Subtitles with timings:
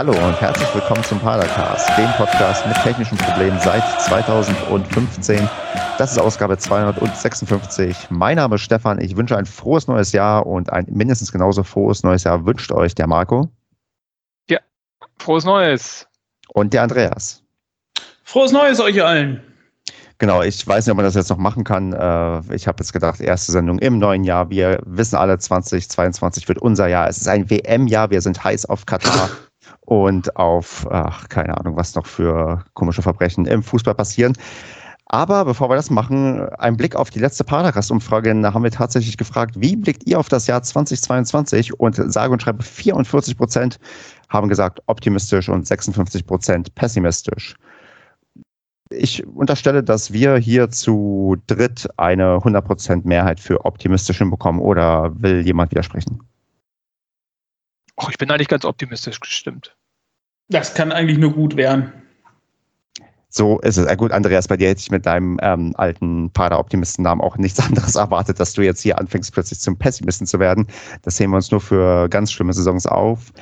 [0.00, 5.46] Hallo und herzlich willkommen zum Padercast, dem Podcast mit technischen Problemen seit 2015.
[5.98, 8.08] Das ist Ausgabe 256.
[8.08, 8.98] Mein Name ist Stefan.
[8.98, 12.94] Ich wünsche ein frohes neues Jahr und ein mindestens genauso frohes neues Jahr wünscht euch
[12.94, 13.50] der Marco.
[14.48, 14.60] Ja,
[15.18, 16.08] frohes Neues.
[16.54, 17.42] Und der Andreas.
[18.24, 19.42] Frohes Neues euch allen.
[20.16, 21.92] Genau, ich weiß nicht, ob man das jetzt noch machen kann.
[21.92, 24.48] Äh, ich habe jetzt gedacht, erste Sendung im neuen Jahr.
[24.48, 27.06] Wir wissen alle, 2022 wird unser Jahr.
[27.06, 28.08] Es ist ein WM-Jahr.
[28.08, 29.28] Wir sind heiß auf Katar
[29.90, 34.34] und auf, ach, keine Ahnung, was noch für komische Verbrechen im Fußball passieren.
[35.06, 38.40] Aber bevor wir das machen, ein Blick auf die letzte Paracast-Umfrage.
[38.40, 41.80] Da haben wir tatsächlich gefragt, wie blickt ihr auf das Jahr 2022?
[41.80, 43.80] Und sage und schreibe 44 Prozent
[44.28, 47.56] haben gesagt optimistisch und 56 Prozent pessimistisch
[48.92, 55.46] ich unterstelle, dass wir hier zu dritt eine 100% Mehrheit für optimistisch hinbekommen oder will
[55.46, 56.20] jemand widersprechen?
[57.96, 59.76] Oh, ich bin eigentlich ganz optimistisch gestimmt.
[60.50, 61.92] Das kann eigentlich nur gut werden.
[63.32, 63.86] So ist es.
[63.86, 67.94] Ja, gut, Andreas, bei dir hätte ich mit deinem ähm, alten Pader-Optimisten-Namen auch nichts anderes
[67.94, 70.66] erwartet, dass du jetzt hier anfängst, plötzlich zum Pessimisten zu werden.
[71.02, 73.32] Das sehen wir uns nur für ganz schlimme Saisons auf.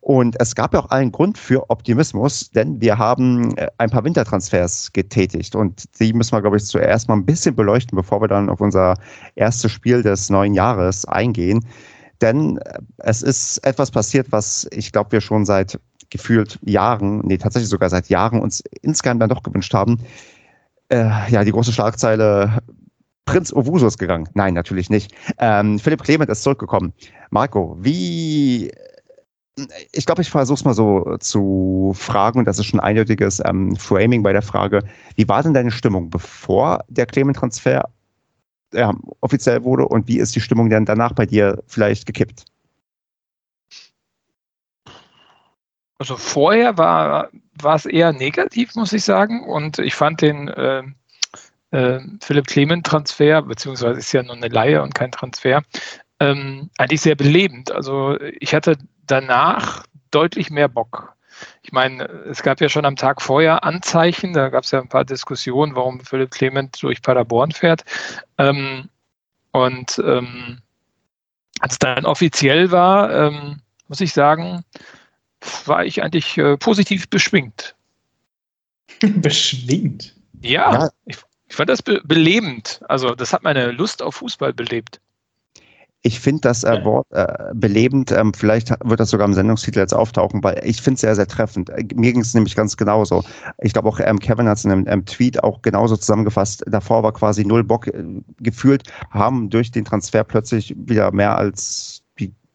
[0.00, 4.04] Und es gab ja auch einen Grund für Optimismus, denn wir haben äh, ein paar
[4.04, 8.28] Wintertransfers getätigt und die müssen wir, glaube ich, zuerst mal ein bisschen beleuchten, bevor wir
[8.28, 8.96] dann auf unser
[9.34, 11.66] erstes Spiel des neuen Jahres eingehen.
[12.20, 15.78] Denn äh, es ist etwas passiert, was ich glaube, wir schon seit
[16.14, 19.98] gefühlt Jahren, nee, tatsächlich sogar seit Jahren uns insgeheim dann doch gewünscht haben.
[20.88, 22.62] Äh, ja, die große Schlagzeile
[23.26, 24.28] Prinz Owusu ist gegangen.
[24.34, 25.12] Nein, natürlich nicht.
[25.38, 26.92] Ähm, Philipp Clement ist zurückgekommen.
[27.30, 28.70] Marco, wie
[29.92, 33.40] ich glaube, ich versuche es mal so zu fragen, und das ist schon ein eindeutiges
[33.44, 34.82] ähm, Framing bei der Frage,
[35.14, 37.88] wie war denn deine Stimmung, bevor der Clement-Transfer
[38.72, 42.44] äh, offiziell wurde und wie ist die Stimmung denn danach bei dir vielleicht gekippt?
[45.98, 47.28] Also vorher war,
[47.62, 50.82] war es eher negativ, muss ich sagen, und ich fand den äh,
[51.70, 55.62] äh, Philipp Clement-Transfer, beziehungsweise ist ja nur eine Laie und kein Transfer,
[56.20, 57.70] ähm, eigentlich sehr belebend.
[57.70, 61.14] Also ich hatte danach deutlich mehr Bock.
[61.62, 64.88] Ich meine, es gab ja schon am Tag vorher Anzeichen, da gab es ja ein
[64.88, 67.84] paar Diskussionen, warum Philipp Clement durch Paderborn fährt.
[68.38, 68.88] Ähm,
[69.50, 70.60] und ähm,
[71.60, 74.64] als es dann offiziell war, ähm, muss ich sagen,
[75.66, 77.74] war ich eigentlich äh, positiv beschwingt.
[79.16, 80.14] beschwingt?
[80.42, 80.90] Ja, ja.
[81.06, 81.16] Ich,
[81.48, 82.80] ich, fand das be belebend.
[82.88, 85.00] Also das hat meine Lust auf Fußball belebt.
[86.06, 89.94] Ich finde das äh, Wort äh, belebend, ähm, vielleicht wird das sogar im Sendungstitel jetzt
[89.94, 91.70] auftauchen, weil ich finde es sehr, sehr treffend.
[91.70, 93.24] Äh, mir ging es nämlich ganz genauso.
[93.62, 96.62] Ich glaube auch ähm, Kevin hat es in einem, einem, Tweet auch genauso zusammengefasst.
[96.66, 98.04] Davor war quasi null Bock äh,
[98.38, 102.03] gefühlt, haben durch den Transfer plötzlich wieder mehr als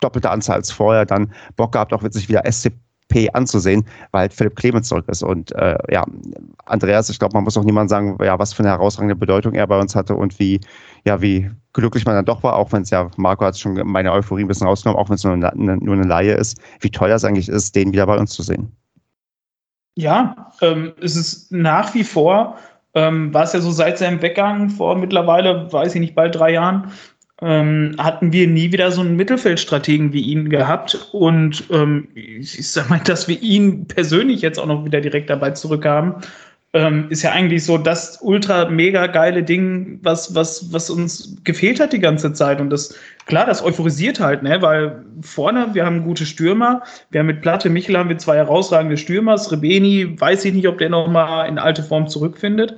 [0.01, 4.55] doppelte Anzahl als vorher dann Bock gehabt, auch wirklich wieder SCP anzusehen, weil halt Philipp
[4.55, 5.23] Clemens zurück ist.
[5.23, 6.05] Und äh, ja,
[6.65, 9.67] Andreas, ich glaube, man muss auch niemand sagen, ja, was für eine herausragende Bedeutung er
[9.67, 10.59] bei uns hatte und wie,
[11.05, 14.11] ja, wie glücklich man dann doch war, auch wenn es ja, Marco hat schon meine
[14.11, 17.09] Euphorie ein bisschen rausgenommen, auch wenn es nur, eine, nur eine Laie ist, wie toll
[17.09, 18.71] das eigentlich ist, den wieder bei uns zu sehen.
[19.95, 22.57] Ja, ähm, es ist nach wie vor,
[22.93, 26.53] ähm, war es ja so seit seinem Weggang vor mittlerweile, weiß ich nicht, bald drei
[26.53, 26.91] Jahren,
[27.41, 31.07] ähm, hatten wir nie wieder so einen Mittelfeldstrategen wie ihn gehabt.
[31.11, 35.51] Und ähm, ich sag mal, dass wir ihn persönlich jetzt auch noch wieder direkt dabei
[35.51, 36.15] zurückhaben,
[36.73, 41.79] ähm, ist ja eigentlich so das ultra mega geile Ding, was, was, was uns gefehlt
[41.79, 42.61] hat die ganze Zeit.
[42.61, 42.93] Und das,
[43.25, 44.61] klar, das euphorisiert halt, ne?
[44.61, 46.83] Weil vorne, wir haben gute Stürmer.
[47.09, 49.35] Wir haben mit Platte Michel haben wir zwei herausragende Stürmer.
[49.51, 52.75] Rebeni, weiß ich nicht, ob der nochmal in alte Form zurückfindet.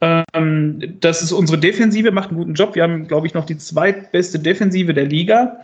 [0.00, 2.74] Ähm, das ist unsere Defensive, macht einen guten Job.
[2.74, 5.60] Wir haben, glaube ich, noch die zweitbeste Defensive der Liga.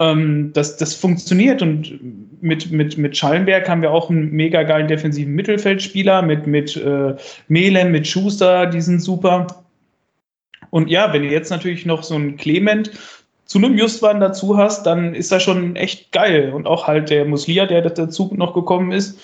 [0.00, 4.88] Ähm, das, das funktioniert und mit, mit, mit Schallenberg haben wir auch einen mega geilen
[4.88, 7.14] defensiven Mittelfeldspieler, mit, mit äh,
[7.48, 9.46] Melem, mit Schuster, die sind super.
[10.70, 12.90] Und ja, wenn du jetzt natürlich noch so einen Clement
[13.44, 16.52] zu einem Justwan dazu hast, dann ist das schon echt geil.
[16.54, 19.18] Und auch halt der Muslia, der dazu noch gekommen ist.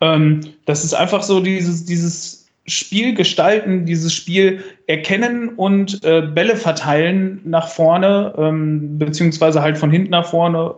[0.00, 2.37] Ähm, das ist einfach so dieses, dieses
[2.68, 9.90] Spiel gestalten, dieses Spiel erkennen und äh, Bälle verteilen nach vorne, ähm, beziehungsweise halt von
[9.90, 10.74] hinten nach vorne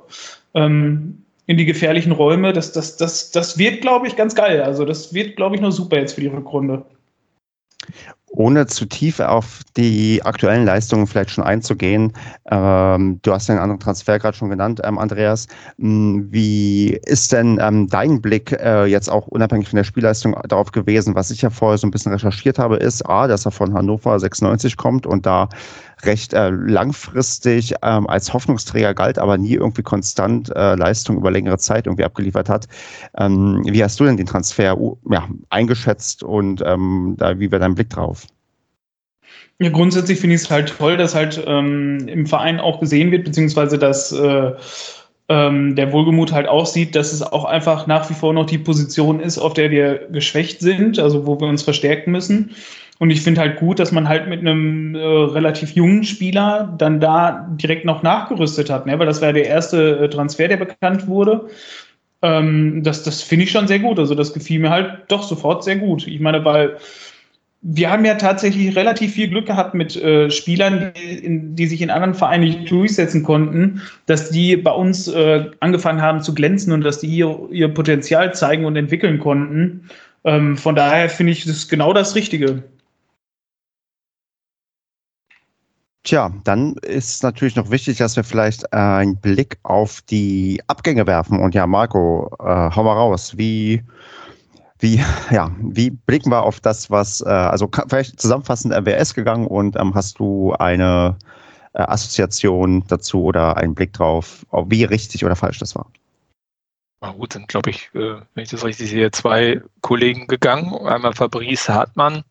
[0.55, 2.53] ähm, in die gefährlichen Räume.
[2.53, 4.63] Das, das, das, das wird, glaube ich, ganz geil.
[4.63, 6.85] Also das wird, glaube ich, nur super jetzt für die Rückrunde
[8.31, 12.13] ohne zu tief auf die aktuellen Leistungen vielleicht schon einzugehen,
[12.51, 15.49] ähm, du hast den anderen Transfer gerade schon genannt, ähm, Andreas.
[15.79, 20.71] Hm, wie ist denn ähm, dein Blick äh, jetzt auch unabhängig von der Spielleistung darauf
[20.71, 21.15] gewesen?
[21.15, 24.19] Was ich ja vorher so ein bisschen recherchiert habe, ist A, dass er von Hannover
[24.19, 25.49] 96 kommt und da
[26.05, 31.59] recht äh, langfristig ähm, als Hoffnungsträger galt, aber nie irgendwie konstant äh, Leistung über längere
[31.59, 32.69] Zeit irgendwie abgeliefert hat.
[33.17, 34.77] Ähm, wie hast du denn den Transfer
[35.11, 38.27] ja, eingeschätzt und ähm, da, wie wäre dein Blick drauf?
[39.59, 43.25] Ja, grundsätzlich finde ich es halt toll, dass halt ähm, im Verein auch gesehen wird,
[43.25, 44.53] beziehungsweise dass äh,
[45.29, 48.59] ähm, der Wohlgemut halt auch sieht, dass es auch einfach nach wie vor noch die
[48.59, 52.51] Position ist, auf der wir geschwächt sind, also wo wir uns verstärken müssen.
[53.01, 57.01] Und ich finde halt gut, dass man halt mit einem äh, relativ jungen Spieler dann
[57.01, 58.99] da direkt noch nachgerüstet hat, ne?
[58.99, 61.49] weil das war der erste äh, Transfer, der bekannt wurde.
[62.21, 63.99] Ähm, das das finde ich schon sehr gut.
[63.99, 66.07] Also das gefiel mir halt doch sofort sehr gut.
[66.07, 66.77] Ich meine, weil
[67.63, 71.81] wir haben ja tatsächlich relativ viel Glück gehabt mit äh, Spielern, die, in, die, sich
[71.81, 76.75] in anderen Vereinen nicht durchsetzen konnten, dass die bei uns äh, angefangen haben zu glänzen
[76.75, 79.89] und dass die hier ihr Potenzial zeigen und entwickeln konnten.
[80.25, 82.63] Ähm, von daher finde ich das genau das Richtige.
[86.11, 91.39] Tja, dann ist natürlich noch wichtig, dass wir vielleicht einen Blick auf die Abgänge werfen.
[91.39, 93.39] Und ja, Marco, äh, hau mal raus.
[93.39, 93.85] Wie
[94.81, 94.97] wie,
[95.31, 99.95] ja, wie blicken wir auf das, was, äh, also vielleicht zusammenfassend RWS gegangen und ähm,
[99.95, 101.17] hast du eine
[101.75, 105.87] äh, Assoziation dazu oder einen Blick drauf, wie richtig oder falsch das war?
[107.03, 110.75] Na gut, sind, glaube ich, äh, wenn ich das richtig sehe, zwei Kollegen gegangen.
[110.89, 112.25] Einmal Fabrice Hartmann.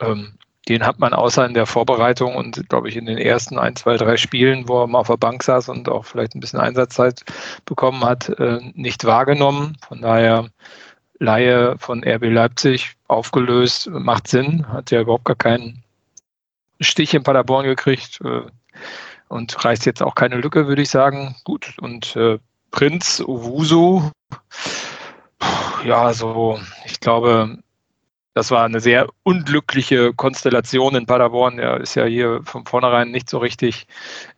[0.00, 0.34] Ähm,
[0.68, 3.96] den hat man außer in der Vorbereitung und, glaube ich, in den ersten ein, zwei,
[3.96, 7.22] drei Spielen, wo er mal auf der Bank saß und auch vielleicht ein bisschen Einsatzzeit
[7.64, 9.76] bekommen hat, äh, nicht wahrgenommen.
[9.86, 10.48] Von daher
[11.18, 15.82] Laie von RB Leipzig aufgelöst, macht Sinn, hat ja überhaupt gar keinen
[16.80, 18.42] Stich in Paderborn gekriegt äh,
[19.28, 21.36] und reißt jetzt auch keine Lücke, würde ich sagen.
[21.44, 22.38] Gut, und äh,
[22.70, 24.10] Prinz Owusu,
[25.84, 27.58] ja, so, ich glaube,
[28.34, 31.60] das war eine sehr unglückliche Konstellation in Paderborn.
[31.60, 33.86] Er ist ja hier von vornherein nicht so richtig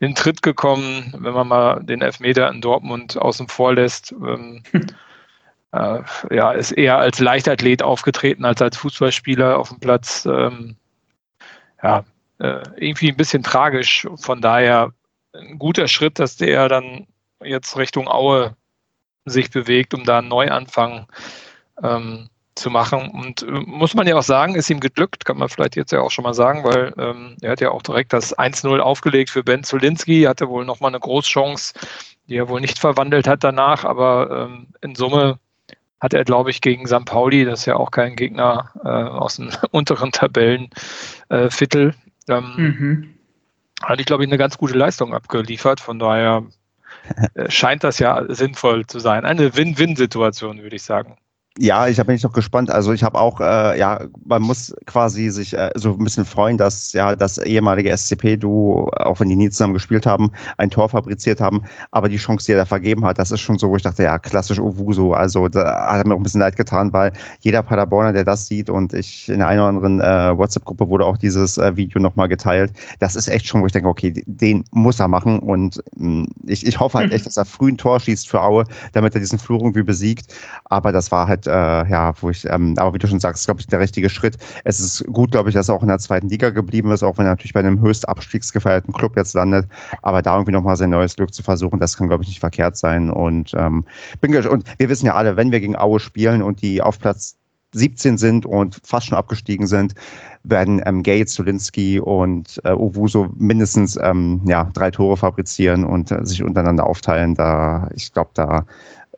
[0.00, 4.12] in Tritt gekommen, wenn man mal den Elfmeter in Dortmund außen vor lässt.
[4.12, 4.62] Ähm,
[5.72, 6.00] äh,
[6.30, 10.26] ja, ist eher als Leichtathlet aufgetreten als als Fußballspieler auf dem Platz.
[10.26, 10.76] Ähm,
[11.82, 12.04] ja,
[12.38, 14.06] äh, irgendwie ein bisschen tragisch.
[14.16, 14.92] Von daher
[15.32, 17.06] ein guter Schritt, dass der dann
[17.42, 18.56] jetzt Richtung Aue
[19.24, 21.06] sich bewegt, um da einen Neuanfang
[21.82, 23.10] ähm, zu machen.
[23.10, 26.00] Und äh, muss man ja auch sagen, ist ihm geglückt, kann man vielleicht jetzt ja
[26.00, 29.44] auch schon mal sagen, weil ähm, er hat ja auch direkt das 1-0 aufgelegt für
[29.44, 31.74] Ben Zulinski, hatte wohl nochmal eine Großchance,
[32.28, 35.38] die er wohl nicht verwandelt hat danach, aber ähm, in Summe
[36.00, 37.04] hat er, glaube ich, gegen St.
[37.04, 41.94] Pauli, das ist ja auch kein Gegner äh, aus dem unteren Tabellenviertel,
[42.28, 43.14] äh, ähm, mhm.
[43.82, 45.80] hat ich, glaube ich, eine ganz gute Leistung abgeliefert.
[45.80, 46.44] Von daher
[47.34, 49.24] äh, scheint das ja sinnvoll zu sein.
[49.24, 51.16] Eine Win-Win-Situation, würde ich sagen.
[51.58, 52.70] Ja, ich bin ich noch gespannt.
[52.70, 56.58] Also ich habe auch, äh, ja, man muss quasi sich äh, so ein bisschen freuen,
[56.58, 61.40] dass ja das ehemalige SCP-Duo, auch wenn die nie zusammen gespielt haben, ein Tor fabriziert
[61.40, 61.62] haben.
[61.92, 64.02] Aber die Chance, die er da vergeben hat, das ist schon so, wo ich dachte,
[64.02, 65.14] ja, klassisch Owusu.
[65.14, 68.46] Also da hat er mir auch ein bisschen leid getan, weil jeder Paderborner, der das
[68.46, 72.28] sieht und ich in einer oder anderen äh, WhatsApp-Gruppe wurde auch dieses äh, Video nochmal
[72.28, 72.72] geteilt.
[72.98, 75.38] Das ist echt schon, wo ich denke, okay, den muss er machen.
[75.38, 78.42] Und mh, mm, ich, ich hoffe halt echt, dass er früh ein Tor schießt für
[78.42, 80.34] Aue, damit er diesen Fluch irgendwie besiegt.
[80.66, 83.60] Aber das war halt äh, ja, wo ich, ähm, aber wie du schon sagst, glaube
[83.60, 84.36] ich, der richtige Schritt.
[84.64, 87.18] Es ist gut, glaube ich, dass er auch in der zweiten Liga geblieben ist, auch
[87.18, 89.66] wenn er natürlich bei einem höchst abstiegsgefeierten Club jetzt landet.
[90.02, 92.76] Aber da irgendwie nochmal sein neues Glück zu versuchen, das kann, glaube ich, nicht verkehrt
[92.76, 93.10] sein.
[93.10, 93.84] Und ähm,
[94.20, 97.36] bin und wir wissen ja alle, wenn wir gegen Aue spielen und die auf Platz
[97.72, 99.94] 17 sind und fast schon abgestiegen sind,
[100.44, 106.24] werden ähm, Gates, Zulinski und äh, Owuso mindestens ähm, ja, drei Tore fabrizieren und äh,
[106.24, 107.34] sich untereinander aufteilen.
[107.34, 108.64] Da, ich glaube, da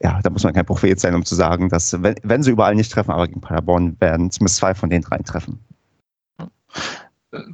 [0.01, 2.75] ja, da muss man kein Prophet sein, um zu sagen, dass, wenn, wenn sie überall
[2.75, 5.59] nicht treffen, aber gegen Paderborn werden zumindest zwei von den dreien treffen.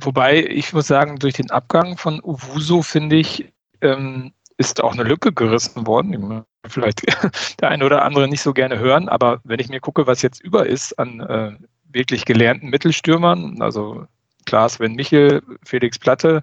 [0.01, 5.03] Wobei, ich muss sagen, durch den Abgang von Uwuso, finde ich, ähm, ist auch eine
[5.03, 6.45] Lücke gerissen worden.
[6.67, 7.03] Vielleicht
[7.61, 10.43] der eine oder andere nicht so gerne hören, aber wenn ich mir gucke, was jetzt
[10.43, 11.53] über ist an äh,
[11.91, 14.07] wirklich gelernten Mittelstürmern, also
[14.47, 16.43] klar Sven Michel, Felix Platte,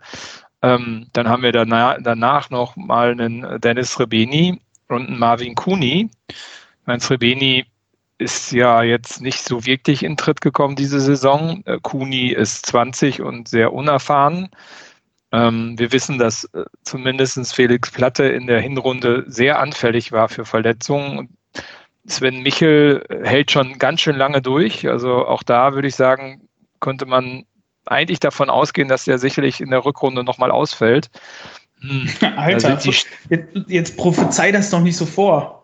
[0.62, 6.10] ähm, dann haben wir danach, danach noch mal einen Dennis Rebeni, und Marvin Kuni.
[6.86, 7.65] Mein Srebeni
[8.17, 11.63] ist ja jetzt nicht so wirklich in Tritt gekommen diese Saison.
[11.65, 14.50] Äh, Kuni ist 20 und sehr unerfahren.
[15.31, 20.45] Ähm, wir wissen, dass äh, zumindest Felix Platte in der Hinrunde sehr anfällig war für
[20.45, 21.36] Verletzungen.
[22.05, 24.88] Sven Michel hält schon ganz schön lange durch.
[24.88, 26.48] Also auch da würde ich sagen,
[26.79, 27.45] könnte man
[27.86, 31.10] eigentlich davon ausgehen, dass er sicherlich in der Rückrunde nochmal ausfällt.
[31.81, 32.07] Hm.
[32.38, 33.07] Alter, jetzt,
[33.67, 35.61] jetzt prophezei das doch nicht so vor.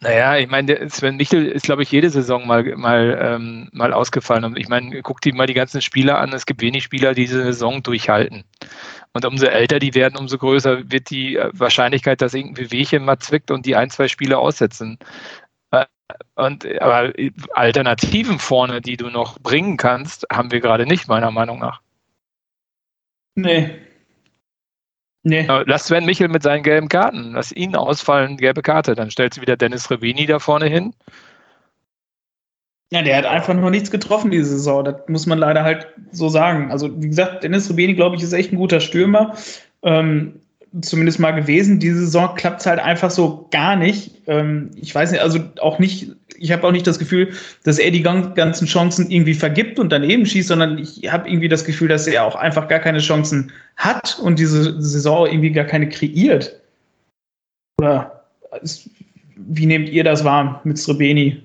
[0.00, 4.42] Naja, ich meine, Sven Michel ist, glaube ich, jede Saison mal, mal, ähm, mal ausgefallen.
[4.42, 6.32] Und ich meine, guck dir mal die ganzen Spieler an.
[6.32, 8.42] Es gibt wenig Spieler, die diese Saison durchhalten.
[9.12, 13.20] Und umso älter die werden, umso größer wird die äh, Wahrscheinlichkeit, dass irgendwie Wehchen mal
[13.20, 14.98] zwickt und die ein, zwei Spiele aussetzen.
[15.70, 15.84] Äh,
[16.34, 17.12] und, aber
[17.54, 21.80] Alternativen vorne, die du noch bringen kannst, haben wir gerade nicht, meiner Meinung nach.
[23.36, 23.78] Nee,
[25.24, 25.46] Nee.
[25.66, 27.32] Lass Sven Michel mit seinen gelben Karten.
[27.32, 28.94] Lass ihn ausfallen, gelbe Karte.
[28.94, 30.94] Dann stellst du wieder Dennis Revini da vorne hin.
[32.92, 34.84] Ja, der hat einfach nur nichts getroffen diese Saison.
[34.84, 36.70] Das muss man leider halt so sagen.
[36.70, 39.34] Also, wie gesagt, Dennis Revini, glaube ich, ist echt ein guter Stürmer.
[39.82, 40.41] Ähm,
[40.80, 41.78] zumindest mal gewesen.
[41.78, 44.22] Diese Saison klappt es halt einfach so gar nicht.
[44.26, 47.32] Ähm, ich weiß nicht, also auch nicht, ich habe auch nicht das Gefühl,
[47.64, 51.64] dass er die ganzen Chancen irgendwie vergibt und daneben schießt, sondern ich habe irgendwie das
[51.64, 55.88] Gefühl, dass er auch einfach gar keine Chancen hat und diese Saison irgendwie gar keine
[55.88, 56.58] kreiert.
[57.78, 58.24] Oder
[59.36, 61.42] wie nehmt ihr das wahr mit Srebeni?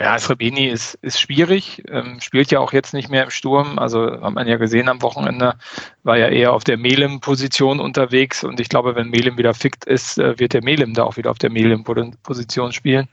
[0.00, 3.78] Ja, Srebeni ist, ist schwierig, ähm, spielt ja auch jetzt nicht mehr im Sturm.
[3.78, 5.54] Also hat man ja gesehen am Wochenende,
[6.02, 8.42] war ja eher auf der Melem-Position unterwegs.
[8.42, 11.30] Und ich glaube, wenn Melem wieder fickt ist, äh, wird der Melem da auch wieder
[11.30, 13.08] auf der Melem-Position spielen.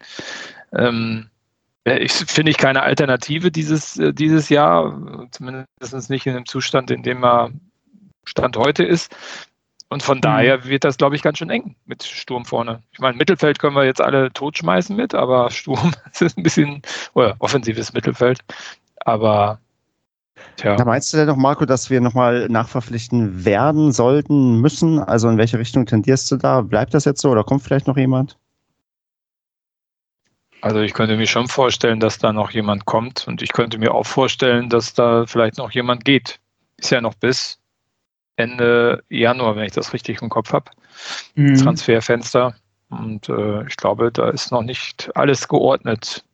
[0.73, 1.29] Ähm,
[1.85, 7.03] ich finde ich keine Alternative dieses, äh, dieses Jahr, zumindest nicht in dem Zustand, in
[7.03, 7.51] dem er
[8.25, 9.15] Stand heute ist.
[9.91, 10.21] Und von mhm.
[10.21, 12.81] daher wird das, glaube ich, ganz schön eng mit Sturm vorne.
[12.93, 16.81] Ich meine, Mittelfeld können wir jetzt alle totschmeißen mit, aber Sturm ist ein bisschen,
[17.13, 18.39] oder offensives Mittelfeld.
[19.05, 19.59] Aber
[20.55, 20.77] Tja.
[20.77, 24.97] Da meinst du denn noch, Marco, dass wir nochmal nachverpflichten werden sollten, müssen?
[24.97, 26.61] Also in welche Richtung tendierst du da?
[26.61, 28.37] Bleibt das jetzt so oder kommt vielleicht noch jemand?
[30.61, 33.93] Also ich könnte mir schon vorstellen, dass da noch jemand kommt und ich könnte mir
[33.93, 36.39] auch vorstellen, dass da vielleicht noch jemand geht.
[36.77, 37.60] Ist ja noch bis
[38.41, 40.71] Ende Januar, wenn ich das richtig im Kopf habe.
[41.35, 41.55] Mhm.
[41.55, 42.55] Transferfenster.
[42.89, 46.25] Und äh, ich glaube, da ist noch nicht alles geordnet.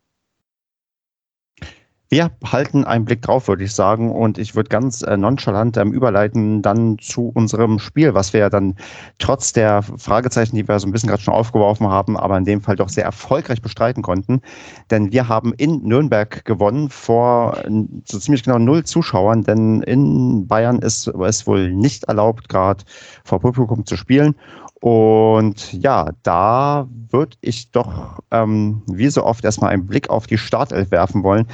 [2.09, 4.11] Wir halten einen Blick drauf, würde ich sagen.
[4.11, 8.49] Und ich würde ganz äh, nonchalant ähm, überleiten dann zu unserem Spiel, was wir ja
[8.49, 8.75] dann
[9.19, 12.61] trotz der Fragezeichen, die wir so ein bisschen gerade schon aufgeworfen haben, aber in dem
[12.61, 14.41] Fall doch sehr erfolgreich bestreiten konnten.
[14.89, 17.61] Denn wir haben in Nürnberg gewonnen vor
[18.05, 22.85] so ziemlich genau null Zuschauern, denn in Bayern ist es wohl nicht erlaubt, gerade
[23.25, 24.35] vor Publikum zu spielen.
[24.79, 30.37] Und ja, da würde ich doch ähm, wie so oft erstmal einen Blick auf die
[30.37, 31.47] Startelf werfen wollen.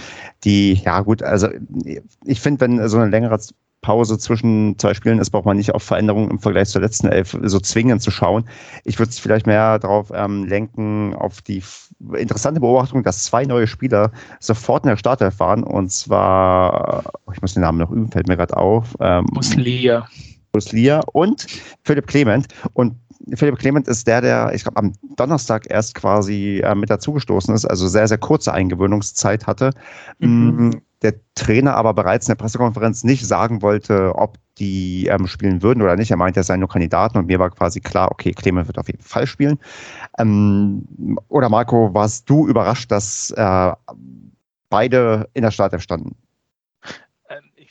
[0.44, 1.48] Die, ja gut, also
[2.26, 3.40] ich finde, wenn so eine längere
[3.84, 7.38] Pause zwischen zwei Spielen ist, braucht man nicht auf Veränderungen im Vergleich zur letzten Elf
[7.44, 8.46] so zwingend zu schauen.
[8.84, 11.62] Ich würde es vielleicht mehr darauf ähm, lenken, auf die
[12.14, 15.64] interessante Beobachtung, dass zwei neue Spieler sofort in der Startelf waren.
[15.64, 17.04] Und zwar,
[17.34, 18.96] ich muss den Namen noch üben, fällt mir gerade auf.
[19.00, 20.08] Ähm, Muslia.
[20.54, 21.46] Muslia und
[21.84, 22.48] Philipp Clement.
[22.74, 22.96] Und
[23.36, 27.66] Philipp Clement ist der, der, ich glaube, am Donnerstag erst quasi äh, mit dazugestoßen ist,
[27.66, 29.72] also sehr, sehr kurze Eingewöhnungszeit hatte.
[30.20, 30.68] Mhm.
[30.68, 35.62] Mm, der Trainer aber bereits in der Pressekonferenz nicht sagen wollte, ob die ähm, spielen
[35.62, 36.12] würden oder nicht.
[36.12, 38.88] Er meinte, er seien nur Kandidaten und mir war quasi klar, okay, Clement wird auf
[38.88, 39.60] jeden Fall spielen.
[40.18, 40.86] Ähm,
[41.28, 43.72] oder Marco, warst du überrascht, dass äh,
[44.70, 46.16] beide in der Startelf standen?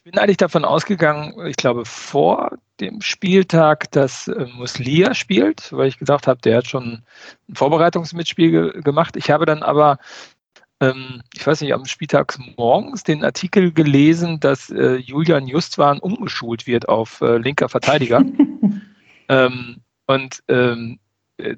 [0.04, 5.86] Ich bin eigentlich davon ausgegangen, ich glaube vor dem Spieltag, dass äh, Muslia spielt, weil
[5.86, 7.04] ich gedacht habe, der hat schon
[7.48, 9.14] ein Vorbereitungsmitspiel ge gemacht.
[9.14, 9.98] Ich habe dann aber,
[10.80, 16.66] ähm, ich weiß nicht, am Spieltag morgens den Artikel gelesen, dass äh, Julian Justwan umgeschult
[16.66, 18.24] wird auf äh, linker Verteidiger.
[19.28, 20.98] ähm, und ähm,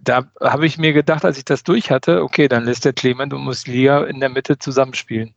[0.02, 3.32] da habe ich mir gedacht, als ich das durch hatte, okay, dann lässt der Clement
[3.32, 5.34] und Muslia in der Mitte zusammenspielen.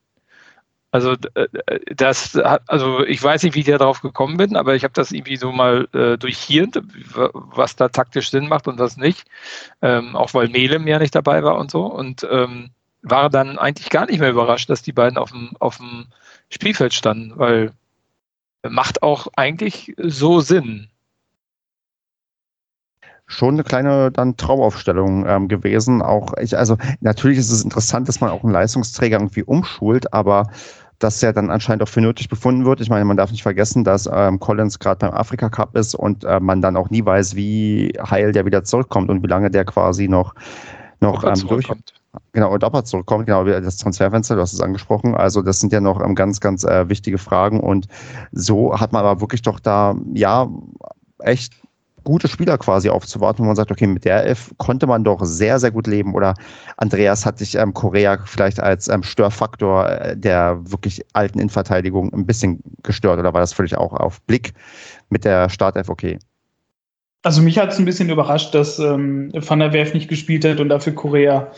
[0.91, 1.47] Also äh,
[1.95, 2.35] das,
[2.67, 5.35] also ich weiß nicht, wie ich da drauf gekommen bin, aber ich habe das irgendwie
[5.35, 6.81] so mal äh, durchhirnt,
[7.33, 9.27] was da taktisch Sinn macht und was nicht.
[9.81, 11.85] Ähm, auch weil Melem ja nicht dabei war und so.
[11.85, 12.69] Und ähm,
[13.01, 16.07] war dann eigentlich gar nicht mehr überrascht, dass die beiden auf dem, auf dem
[16.49, 17.73] Spielfeld standen, weil
[18.67, 20.89] macht auch eigentlich so Sinn
[23.27, 26.01] schon eine kleine dann Traumaufstellung ähm, gewesen.
[26.01, 30.49] Auch ich, also natürlich ist es interessant, dass man auch einen Leistungsträger irgendwie umschult, aber
[30.99, 32.81] dass der dann anscheinend auch für nötig befunden wird.
[32.81, 36.23] Ich meine, man darf nicht vergessen, dass ähm, Collins gerade beim Afrika Cup ist und
[36.23, 39.65] äh, man dann auch nie weiß, wie heil der wieder zurückkommt und wie lange der
[39.65, 40.33] quasi noch
[40.99, 41.71] noch ähm, durch
[42.31, 45.71] genau und ob er zurückkommt genau das Transferfenster du hast es angesprochen also das sind
[45.71, 47.87] ja noch ähm, ganz ganz äh, wichtige Fragen und
[48.31, 50.49] so hat man aber wirklich doch da ja
[51.19, 51.53] echt
[52.07, 55.59] gute Spieler quasi aufzuwarten, wo man sagt, okay, mit der Elf konnte man doch sehr,
[55.59, 56.15] sehr gut leben.
[56.15, 56.35] Oder
[56.77, 62.25] Andreas hat dich ähm, Korea vielleicht als ähm, Störfaktor äh, der wirklich alten Innenverteidigung ein
[62.25, 64.53] bisschen gestört oder war das völlig auch auf Blick
[65.09, 66.17] mit der Startelf okay?
[67.23, 70.61] Also mich hat es ein bisschen überrascht, dass ähm, Van der Werf nicht gespielt hat
[70.61, 71.51] und dafür Korea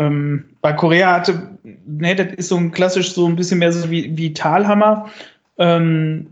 [0.00, 3.90] Ähm, bei Korea hatte, ne, das ist so ein klassisch so ein bisschen mehr so
[3.90, 5.06] wie, wie Talhammer.
[5.56, 6.26] Ähm,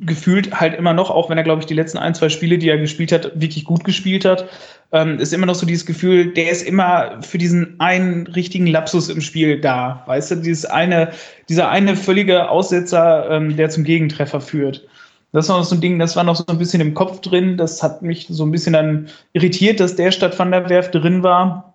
[0.00, 2.68] gefühlt halt immer noch, auch wenn er, glaube ich, die letzten ein, zwei Spiele, die
[2.68, 4.48] er gespielt hat, wirklich gut gespielt hat,
[4.90, 9.08] ähm, ist immer noch so dieses Gefühl, der ist immer für diesen einen richtigen Lapsus
[9.08, 10.02] im Spiel da.
[10.06, 11.12] Weißt du, dieses eine,
[11.48, 14.86] dieser eine völlige Aussetzer, ähm, der zum Gegentreffer führt.
[15.32, 17.56] Das war noch so ein Ding, das war noch so ein bisschen im Kopf drin.
[17.56, 21.22] Das hat mich so ein bisschen dann irritiert, dass der statt Van der Werf drin
[21.22, 21.74] war.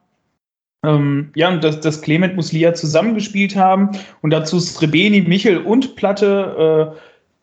[0.85, 6.93] Ähm, ja, und dass, dass Clement Muslia zusammengespielt haben und dazu Srebeni, Michel und Platte
[6.93, 6.97] äh,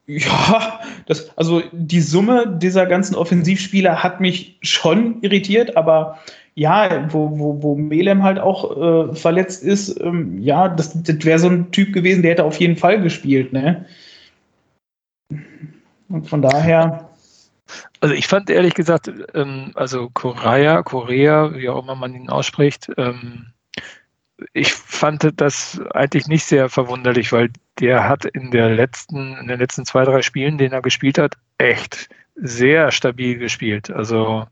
[0.07, 6.19] ja, das, also die Summe dieser ganzen Offensivspieler hat mich schon irritiert, aber
[6.55, 11.39] ja, wo, wo, wo Melem halt auch äh, verletzt ist, ähm, ja, das, das wäre
[11.39, 13.87] so ein Typ gewesen, der hätte auf jeden Fall gespielt, ne?
[16.09, 17.09] Und von daher.
[18.01, 22.91] Also ich fand ehrlich gesagt, ähm, also Korea, Korea, wie auch immer man ihn ausspricht,
[22.99, 23.47] ähm,
[24.53, 29.59] ich fand das eigentlich nicht sehr verwunderlich, weil der hat in der letzten, in den
[29.59, 33.91] letzten zwei, drei Spielen, den er gespielt hat, echt sehr stabil gespielt.
[33.91, 34.47] Also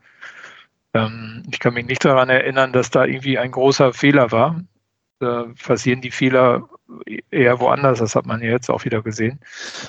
[0.94, 4.60] ähm, ich kann mich nicht daran erinnern, dass da irgendwie ein großer Fehler war.
[5.18, 6.68] Da passieren die Fehler
[7.30, 9.38] eher woanders, das hat man ja jetzt auch wieder gesehen.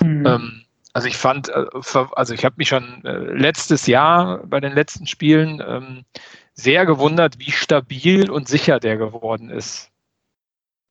[0.00, 0.26] Mhm.
[0.26, 1.64] Ähm, also ich fand, äh,
[2.12, 6.04] also ich habe mich schon äh, letztes Jahr bei den letzten Spielen ähm,
[6.54, 9.90] sehr gewundert, wie stabil und sicher der geworden ist.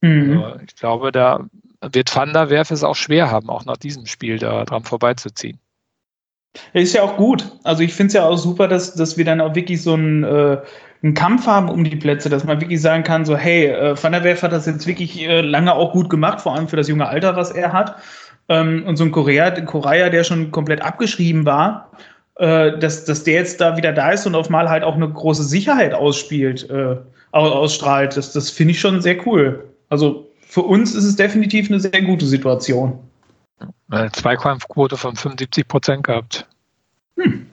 [0.01, 0.43] Mhm.
[0.43, 1.45] Also ich glaube, da
[1.81, 5.59] wird Van der Werf es auch schwer haben, auch nach diesem Spiel da dran vorbeizuziehen.
[6.73, 7.49] Ist ja auch gut.
[7.63, 10.23] Also ich finde es ja auch super, dass, dass wir dann auch wirklich so einen,
[10.23, 10.57] äh,
[11.01, 14.11] einen Kampf haben um die Plätze, dass man wirklich sagen kann, so hey, äh, Van
[14.11, 16.89] der Werf hat das jetzt wirklich äh, lange auch gut gemacht, vor allem für das
[16.89, 17.95] junge Alter, was er hat.
[18.49, 21.91] Ähm, und so ein Korea, Korea, der schon komplett abgeschrieben war,
[22.35, 25.09] äh, dass, dass der jetzt da wieder da ist und auf mal halt auch eine
[25.09, 26.97] große Sicherheit ausspielt, äh,
[27.31, 28.17] ausstrahlt.
[28.17, 29.70] Das, das finde ich schon sehr cool.
[29.91, 32.97] Also für uns ist es definitiv eine sehr gute Situation.
[33.89, 36.47] Eine Zweikampfquote von 75 Prozent gehabt.
[37.17, 37.45] Hm.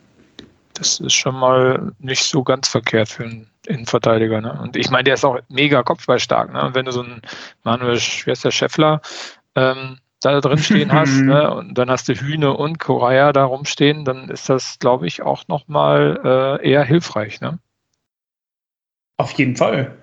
[0.74, 4.40] Das ist schon mal nicht so ganz verkehrt für einen Innenverteidiger.
[4.40, 4.56] Ne?
[4.62, 6.52] Und ich meine, der ist auch mega kopfballstark.
[6.52, 6.62] Ne?
[6.62, 7.22] Und wenn du so einen
[7.64, 9.00] Manuel, wie heißt der Scheffler,
[9.56, 11.52] ähm, da drin stehen hast, ne?
[11.52, 15.48] und dann hast du Hühne und Koraya da rumstehen, dann ist das, glaube ich, auch
[15.48, 17.40] nochmal äh, eher hilfreich.
[17.40, 17.58] Ne?
[19.16, 19.98] Auf jeden Fall.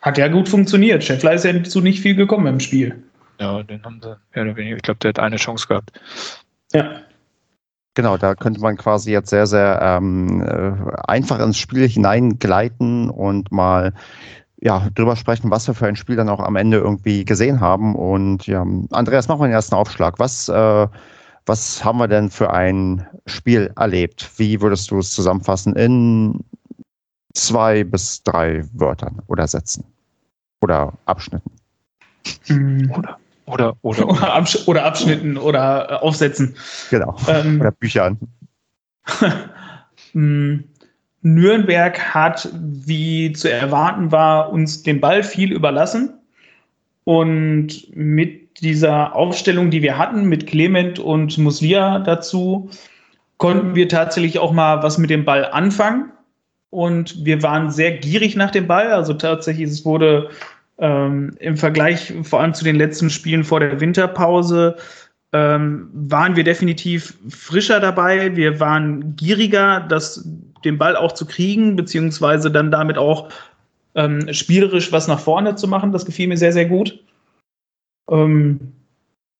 [0.00, 1.02] Hat ja gut funktioniert.
[1.02, 3.02] Scheffler ist ja zu nicht viel gekommen im Spiel.
[3.40, 4.76] Ja, den haben sie mehr oder weniger.
[4.76, 5.92] Ich glaube, der hat eine Chance gehabt.
[6.72, 7.00] Ja.
[7.94, 10.72] Genau, da könnte man quasi jetzt sehr, sehr ähm, äh,
[11.08, 13.94] einfach ins Spiel hineingleiten und mal
[14.60, 17.94] ja, drüber sprechen, was wir für ein Spiel dann auch am Ende irgendwie gesehen haben.
[17.94, 20.18] Und ja, Andreas, machen wir den ersten Aufschlag.
[20.18, 20.86] Was, äh,
[21.46, 24.30] was haben wir denn für ein Spiel erlebt?
[24.36, 26.44] Wie würdest du es zusammenfassen in
[27.36, 29.84] zwei bis drei Wörtern oder Sätzen?
[30.60, 31.50] Oder Abschnitten.
[32.46, 32.90] Hm.
[32.90, 36.56] Oder, oder, oder, oder, Absch oder Abschnitten oder äh, Aufsätzen.
[36.90, 37.16] Genau.
[37.28, 38.18] Ähm, oder Büchern.
[40.12, 40.64] Hm.
[41.22, 46.14] Nürnberg hat, wie zu erwarten war, uns den Ball viel überlassen.
[47.04, 52.70] Und mit dieser Aufstellung, die wir hatten, mit Clement und Muslia dazu,
[53.38, 56.12] konnten wir tatsächlich auch mal was mit dem Ball anfangen
[56.70, 58.92] und wir waren sehr gierig nach dem Ball.
[58.92, 60.30] Also tatsächlich, es wurde
[60.78, 64.76] ähm, im Vergleich vor allem zu den letzten Spielen vor der Winterpause
[65.32, 68.36] ähm, waren wir definitiv frischer dabei.
[68.36, 70.28] Wir waren gieriger, das,
[70.64, 73.30] den Ball auch zu kriegen, beziehungsweise dann damit auch
[73.94, 75.92] ähm, spielerisch was nach vorne zu machen.
[75.92, 77.02] Das gefiel mir sehr, sehr gut.
[78.10, 78.72] Ähm,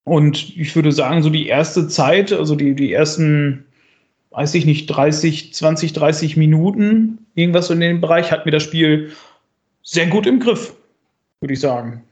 [0.04, 3.65] und ich würde sagen, so die erste Zeit, also die, die ersten
[4.36, 9.12] weiß ich nicht, 30, 20, 30 Minuten, irgendwas in dem Bereich, hat mir das Spiel
[9.82, 10.76] sehr gut im Griff,
[11.40, 12.04] würde ich sagen.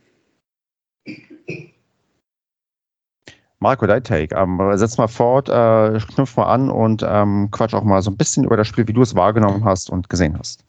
[3.59, 4.35] Marco, dein Take.
[4.35, 8.17] Ähm, setz mal fort, äh, knüpf mal an und ähm, quatsch auch mal so ein
[8.17, 10.65] bisschen über das Spiel, wie du es wahrgenommen hast und gesehen hast.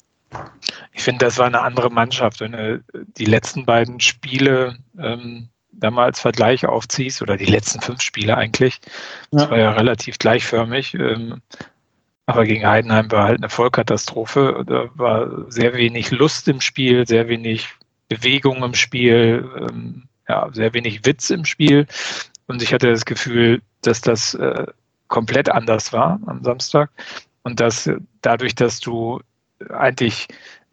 [0.91, 2.41] Ich finde, das war eine andere Mannschaft.
[2.41, 2.83] Wenn du
[3.17, 8.37] die letzten beiden Spiele ähm, da mal als Vergleich aufziehst, oder die letzten fünf Spiele
[8.37, 8.79] eigentlich,
[9.31, 9.49] das ja.
[9.49, 10.93] war ja relativ gleichförmig.
[10.95, 11.41] Ähm,
[12.25, 14.63] aber gegen Heidenheim war halt eine Vollkatastrophe.
[14.65, 17.69] Da war sehr wenig Lust im Spiel, sehr wenig
[18.09, 21.85] Bewegung im Spiel, ähm, ja, sehr wenig Witz im Spiel.
[22.47, 24.65] Und ich hatte das Gefühl, dass das äh,
[25.07, 26.89] komplett anders war am Samstag.
[27.43, 27.89] Und dass
[28.21, 29.21] dadurch, dass du
[29.69, 30.27] eigentlich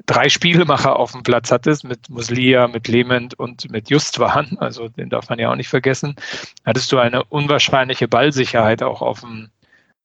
[0.06, 5.10] drei Spielemacher auf dem Platz hattest, mit Muslia, mit Clement und mit Justwan, also den
[5.10, 6.16] darf man ja auch nicht vergessen,
[6.64, 9.50] hattest du eine unwahrscheinliche Ballsicherheit auch auf dem,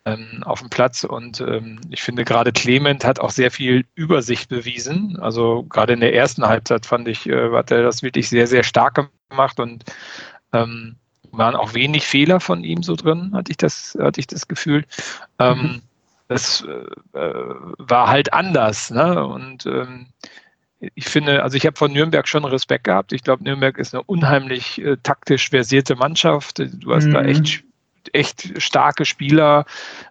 [0.05, 1.03] ähm, auf dem Platz.
[1.03, 5.17] Und ähm, ich finde gerade Clement hat auch sehr viel Übersicht bewiesen.
[5.19, 8.63] Also gerade in der ersten Halbzeit fand ich, äh, hat er das wirklich sehr, sehr
[8.63, 9.83] stark gemacht und
[10.53, 10.95] ähm,
[11.31, 14.85] waren auch wenig Fehler von ihm so drin, hatte ich das, hatte ich das Gefühl.
[15.39, 15.81] Ähm, mhm.
[16.27, 18.91] Das äh, äh, war halt anders.
[18.91, 19.25] Ne?
[19.25, 20.07] Und ähm,
[20.79, 23.13] ich finde, also ich habe von Nürnberg schon Respekt gehabt.
[23.13, 26.59] Ich glaube, Nürnberg ist eine unheimlich äh, taktisch versierte Mannschaft.
[26.59, 27.13] Du hast mhm.
[27.13, 27.63] da echt
[28.13, 29.65] echt starke Spieler,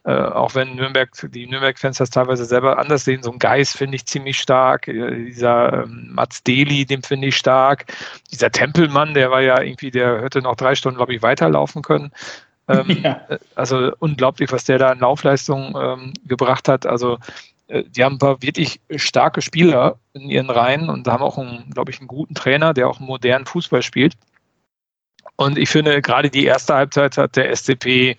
[0.05, 3.23] äh, auch wenn Nürnberg, die Nürnberg-Fans das teilweise selber anders sehen.
[3.23, 4.89] So ein Geist finde ich ziemlich stark.
[4.89, 7.87] Äh, dieser ähm, Mats Deli, den finde ich stark.
[8.33, 12.13] Dieser Tempelmann, der war ja irgendwie, der hätte noch drei Stunden, glaube ich, weiterlaufen können.
[12.69, 13.21] Ähm, ja.
[13.29, 16.87] Äh, also unglaublich, was der da an Laufleistung ähm, gebracht hat.
[16.87, 17.19] Also
[17.69, 21.71] äh, die haben ein paar wirklich starke Spieler in ihren Reihen und haben auch, einen,
[21.71, 24.15] glaube ich, einen guten Trainer, der auch modernen Fußball spielt.
[25.37, 28.17] Und ich finde, gerade die erste Halbzeit hat der SCP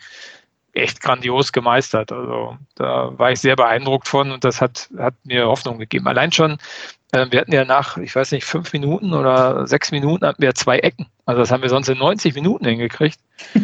[0.78, 2.12] echt grandios gemeistert.
[2.12, 6.08] Also da war ich sehr beeindruckt von und das hat, hat mir Hoffnung gegeben.
[6.08, 6.58] Allein schon,
[7.12, 10.56] äh, wir hatten ja nach, ich weiß nicht, fünf Minuten oder sechs Minuten hatten wir
[10.56, 11.08] zwei Ecken.
[11.26, 13.20] Also das haben wir sonst in 90 Minuten hingekriegt.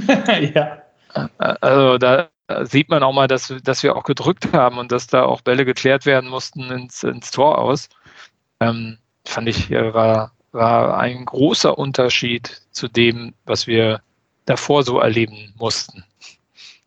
[0.54, 0.82] ja.
[1.14, 1.28] Äh,
[1.62, 2.30] also da
[2.64, 5.66] sieht man auch mal, dass, dass wir auch gedrückt haben und dass da auch Bälle
[5.66, 7.90] geklärt werden mussten ins, ins Tor aus.
[8.60, 14.02] Ähm, fand ich, äh, war, war ein großer Unterschied zu dem, was wir
[14.46, 16.04] davor so erleben mussten.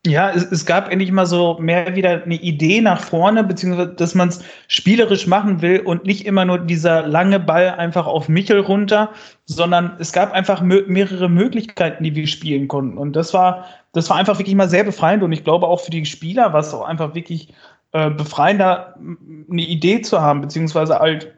[0.07, 4.15] Ja, es, es, gab endlich mal so mehr wieder eine Idee nach vorne, beziehungsweise dass
[4.15, 8.61] man es spielerisch machen will und nicht immer nur dieser lange Ball einfach auf Michel
[8.61, 9.11] runter,
[9.47, 12.99] sondern es gab einfach mehrere Möglichkeiten, die wir spielen konnten.
[12.99, 15.91] Und das war, das war einfach wirklich mal sehr befreiend und ich glaube auch für
[15.91, 17.53] die Spieler war es auch einfach wirklich
[17.93, 18.95] äh, befreiender,
[19.51, 21.33] eine Idee zu haben, beziehungsweise halt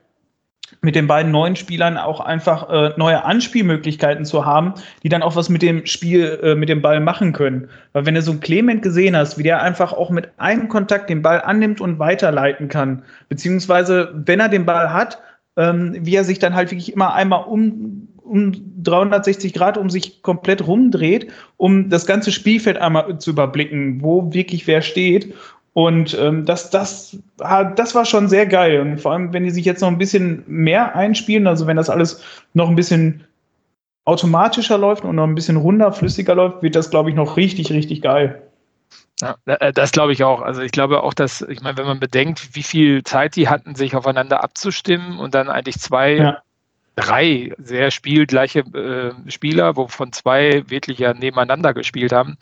[0.81, 5.37] mit den beiden neuen Spielern auch einfach äh, neue Anspielmöglichkeiten zu haben, die dann auch
[5.37, 7.68] was mit dem Spiel, äh, mit dem Ball machen können.
[7.92, 11.11] Weil wenn du so einen Clement gesehen hast, wie der einfach auch mit einem Kontakt
[11.11, 15.18] den Ball annimmt und weiterleiten kann, beziehungsweise wenn er den Ball hat,
[15.57, 18.52] ähm, wie er sich dann halt wirklich immer einmal um, um
[18.83, 24.66] 360 Grad um sich komplett rumdreht, um das ganze Spielfeld einmal zu überblicken, wo wirklich
[24.66, 25.35] wer steht.
[25.74, 28.81] Und ähm, das, das, das war schon sehr geil.
[28.81, 31.90] Und vor allem, wenn die sich jetzt noch ein bisschen mehr einspielen, also wenn das
[31.90, 32.22] alles
[32.54, 33.24] noch ein bisschen
[34.04, 37.70] automatischer läuft und noch ein bisschen runder, flüssiger läuft, wird das, glaube ich, noch richtig,
[37.70, 38.42] richtig geil.
[39.20, 40.40] Ja, äh, das glaube ich auch.
[40.40, 43.74] Also ich glaube auch, dass, ich meine, wenn man bedenkt, wie viel Zeit die hatten,
[43.74, 46.42] sich aufeinander abzustimmen und dann eigentlich zwei, ja.
[46.96, 52.37] drei sehr spielgleiche äh, Spieler, wovon zwei wirklich ja nebeneinander gespielt haben,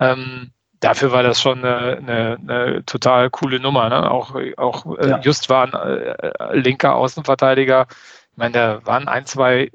[0.00, 3.88] ähm, dafür war das schon eine, eine, eine total coole Nummer.
[3.88, 4.10] Ne?
[4.10, 5.20] Auch, auch äh, ja.
[5.20, 7.86] Just war ein äh, linker Außenverteidiger.
[8.32, 9.70] Ich meine, da waren ein, zwei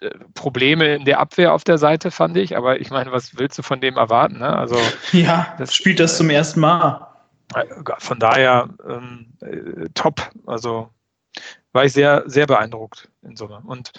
[0.00, 2.56] äh, Probleme in der Abwehr auf der Seite, fand ich.
[2.56, 4.38] Aber ich meine, was willst du von dem erwarten?
[4.38, 4.56] Ne?
[4.56, 4.76] Also,
[5.12, 7.06] ja, das spielt das zum ersten Mal.
[7.54, 7.64] Äh,
[7.98, 10.30] von daher ähm, äh, top.
[10.46, 10.90] Also
[11.72, 13.62] war ich sehr, sehr beeindruckt in Summe.
[13.64, 13.92] Und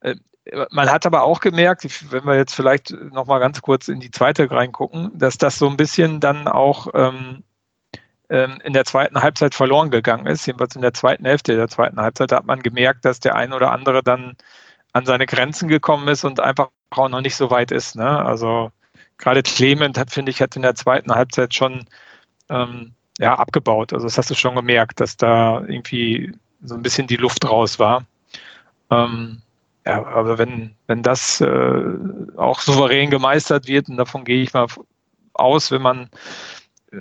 [0.00, 0.14] äh,
[0.70, 4.10] man hat aber auch gemerkt, wenn wir jetzt vielleicht noch mal ganz kurz in die
[4.10, 7.42] zweite reingucken, dass das so ein bisschen dann auch ähm,
[8.28, 10.46] ähm, in der zweiten Halbzeit verloren gegangen ist.
[10.46, 13.72] Jedenfalls in der zweiten Hälfte der zweiten Halbzeit hat man gemerkt, dass der ein oder
[13.72, 14.36] andere dann
[14.92, 17.96] an seine Grenzen gekommen ist und einfach auch noch nicht so weit ist.
[17.96, 18.06] Ne?
[18.06, 18.70] Also
[19.18, 21.86] gerade Clement hat, finde ich, hat in der zweiten Halbzeit schon
[22.48, 23.92] ähm, ja, abgebaut.
[23.92, 27.78] Also das hast du schon gemerkt, dass da irgendwie so ein bisschen die Luft raus
[27.78, 28.04] war.
[28.90, 29.42] Ähm,
[29.86, 31.84] ja, aber wenn, wenn das äh,
[32.36, 34.66] auch souverän gemeistert wird, und davon gehe ich mal
[35.34, 36.08] aus, wenn man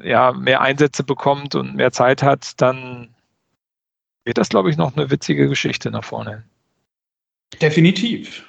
[0.03, 3.13] ja mehr Einsätze bekommt und mehr Zeit hat, dann
[4.25, 6.43] wird das, glaube ich, noch eine witzige Geschichte nach vorne.
[7.61, 8.43] Definitiv.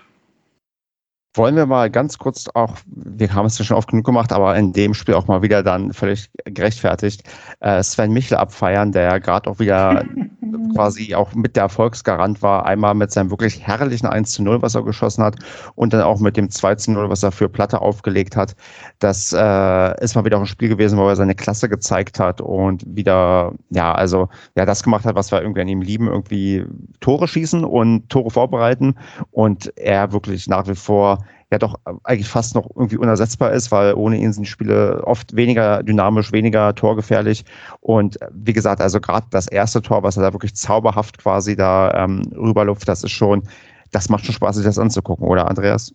[1.37, 4.55] Wollen wir mal ganz kurz auch, wir haben es ja schon oft genug gemacht, aber
[4.57, 7.25] in dem Spiel auch mal wieder dann völlig gerechtfertigt,
[7.59, 10.05] äh, Sven Michel abfeiern, der ja gerade auch wieder
[10.75, 12.67] quasi auch mit der Erfolgsgarant war.
[12.67, 15.35] Einmal mit seinem wirklich herrlichen 1 zu 0, was er geschossen hat,
[15.75, 18.55] und dann auch mit dem 2 zu 0, was er für Platte aufgelegt hat.
[19.01, 22.41] Das äh, ist mal wieder auch ein Spiel gewesen, wo er seine Klasse gezeigt hat
[22.41, 26.65] und wieder, ja, also ja, das gemacht hat, was wir irgendwie an ihm lieben, irgendwie
[27.01, 28.95] Tore schießen und Tore vorbereiten.
[29.33, 31.24] Und er wirklich nach wie vor
[31.55, 35.83] ja doch eigentlich fast noch irgendwie unersetzbar ist, weil ohne ihn sind Spiele oft weniger
[35.83, 37.45] dynamisch, weniger torgefährlich.
[37.81, 41.93] Und wie gesagt, also gerade das erste Tor, was er da wirklich zauberhaft quasi da
[41.95, 43.43] ähm, rüberlupft, das ist schon,
[43.93, 45.95] das macht schon Spaß, sich das anzugucken, oder Andreas?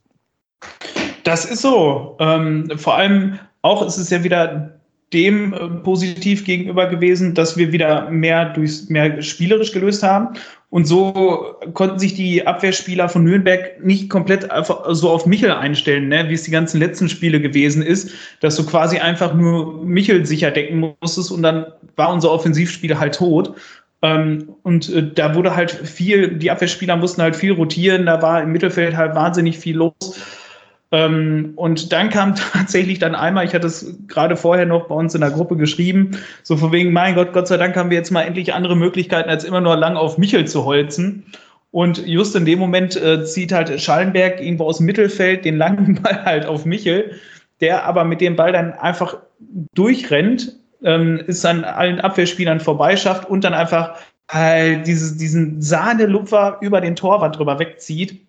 [1.24, 2.16] Das ist so.
[2.20, 4.79] Ähm, vor allem auch ist es ja wieder
[5.14, 10.36] dem äh, positiv gegenüber gewesen, dass wir wieder mehr durchs mehr spielerisch gelöst haben.
[10.72, 16.10] Und so konnten sich die Abwehrspieler von Nürnberg nicht komplett einfach so auf Michel einstellen,
[16.10, 16.30] ne?
[16.30, 20.52] wie es die ganzen letzten Spiele gewesen ist, dass du quasi einfach nur Michel sicher
[20.52, 23.56] decken musstest und dann war unser Offensivspiel halt tot.
[24.04, 28.44] Ähm, und äh, da wurde halt viel, die Abwehrspieler mussten halt viel rotieren, da war
[28.44, 30.20] im Mittelfeld halt wahnsinnig viel los.
[30.92, 35.14] Ähm, und dann kam tatsächlich dann einmal, ich hatte es gerade vorher noch bei uns
[35.16, 38.12] in der Gruppe geschrieben, so von wegen, mein Gott, Gott sei Dank haben wir jetzt
[38.12, 41.26] mal endlich andere Möglichkeiten, als immer nur lang auf Michel zu holzen.
[41.72, 46.00] Und just in dem Moment äh, zieht halt Schallenberg irgendwo aus dem Mittelfeld den langen
[46.02, 47.20] Ball halt auf Michel,
[47.62, 49.18] der aber mit dem Ball dann einfach
[49.76, 53.96] durchrennt, ähm, ist an allen Abwehrspielern vorbeischafft und dann einfach
[54.30, 58.26] halt dieses, diesen Sahne-Lupfer über den Torwart drüber wegzieht.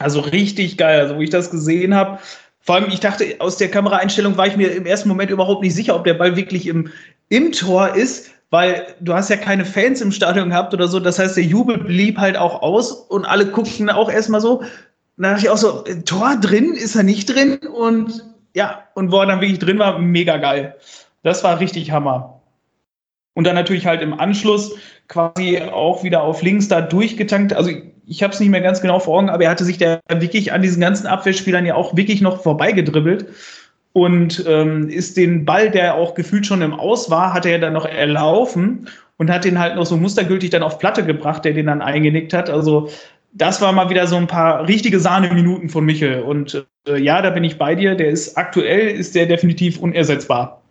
[0.00, 0.98] Also richtig geil.
[0.98, 2.18] Also, wo ich das gesehen habe,
[2.60, 5.74] vor allem, ich dachte, aus der Kameraeinstellung war ich mir im ersten Moment überhaupt nicht
[5.74, 6.90] sicher, ob der Ball wirklich im,
[7.28, 11.00] im Tor ist, weil du hast ja keine Fans im Stadion gehabt oder so.
[11.00, 14.62] Das heißt, der Jubel blieb halt auch aus und alle guckten auch erstmal so.
[15.16, 17.58] Da dachte ich auch so, Tor drin, ist er nicht drin?
[17.58, 20.76] Und ja, und wo er dann wirklich drin war, mega geil.
[21.22, 22.40] Das war richtig Hammer.
[23.34, 24.74] Und dann natürlich halt im Anschluss
[25.08, 27.52] quasi auch wieder auf links da durchgetankt.
[27.52, 27.70] Also
[28.10, 30.52] ich habe es nicht mehr ganz genau vor Augen, aber er hatte sich da wirklich
[30.52, 33.26] an diesen ganzen Abwehrspielern ja auch wirklich noch vorbeigedribbelt
[33.92, 37.72] und ähm, ist den Ball, der auch gefühlt schon im Aus war, hat er dann
[37.72, 41.66] noch erlaufen und hat den halt noch so mustergültig dann auf Platte gebracht, der den
[41.66, 42.50] dann eingenickt hat.
[42.50, 42.90] Also
[43.32, 46.22] das war mal wieder so ein paar richtige Sahneminuten von Michel.
[46.22, 47.94] Und äh, ja, da bin ich bei dir.
[47.94, 50.62] Der ist aktuell, ist der definitiv unersetzbar.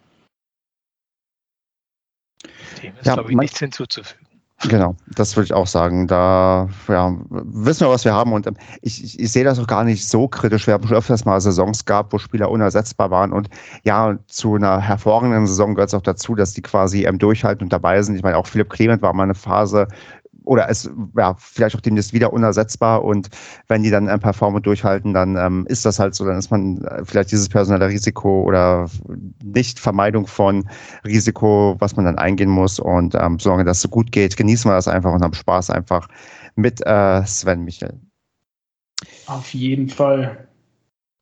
[2.84, 4.29] Dem ist, ja, glaube ich, nichts hinzuzufügen.
[4.68, 6.06] Genau, das würde ich auch sagen.
[6.08, 8.34] Da ja, wissen wir, was wir haben.
[8.34, 10.68] Und ähm, ich, ich, ich sehe das auch gar nicht so kritisch.
[10.68, 13.32] Wir haben schon öfters mal Saisons gehabt, wo Spieler unersetzbar waren.
[13.32, 13.50] Und
[13.84, 17.72] ja, zu einer hervorragenden Saison gehört es auch dazu, dass die quasi ähm, durchhalten und
[17.72, 18.16] dabei sind.
[18.16, 19.88] Ich meine, auch Philipp Clement war mal eine Phase,
[20.50, 23.30] oder es ja vielleicht auch demnächst wieder unersetzbar und
[23.68, 26.84] wenn die dann ein Performance durchhalten, dann ähm, ist das halt so, dann ist man
[26.86, 28.90] äh, vielleicht dieses personelle Risiko oder
[29.44, 30.68] Nicht-Vermeidung von
[31.06, 34.76] Risiko, was man dann eingehen muss und ähm, solange das so gut geht, genießen wir
[34.76, 36.08] das einfach und haben Spaß einfach
[36.56, 38.00] mit äh, Sven Michel.
[39.28, 40.48] Auf jeden Fall.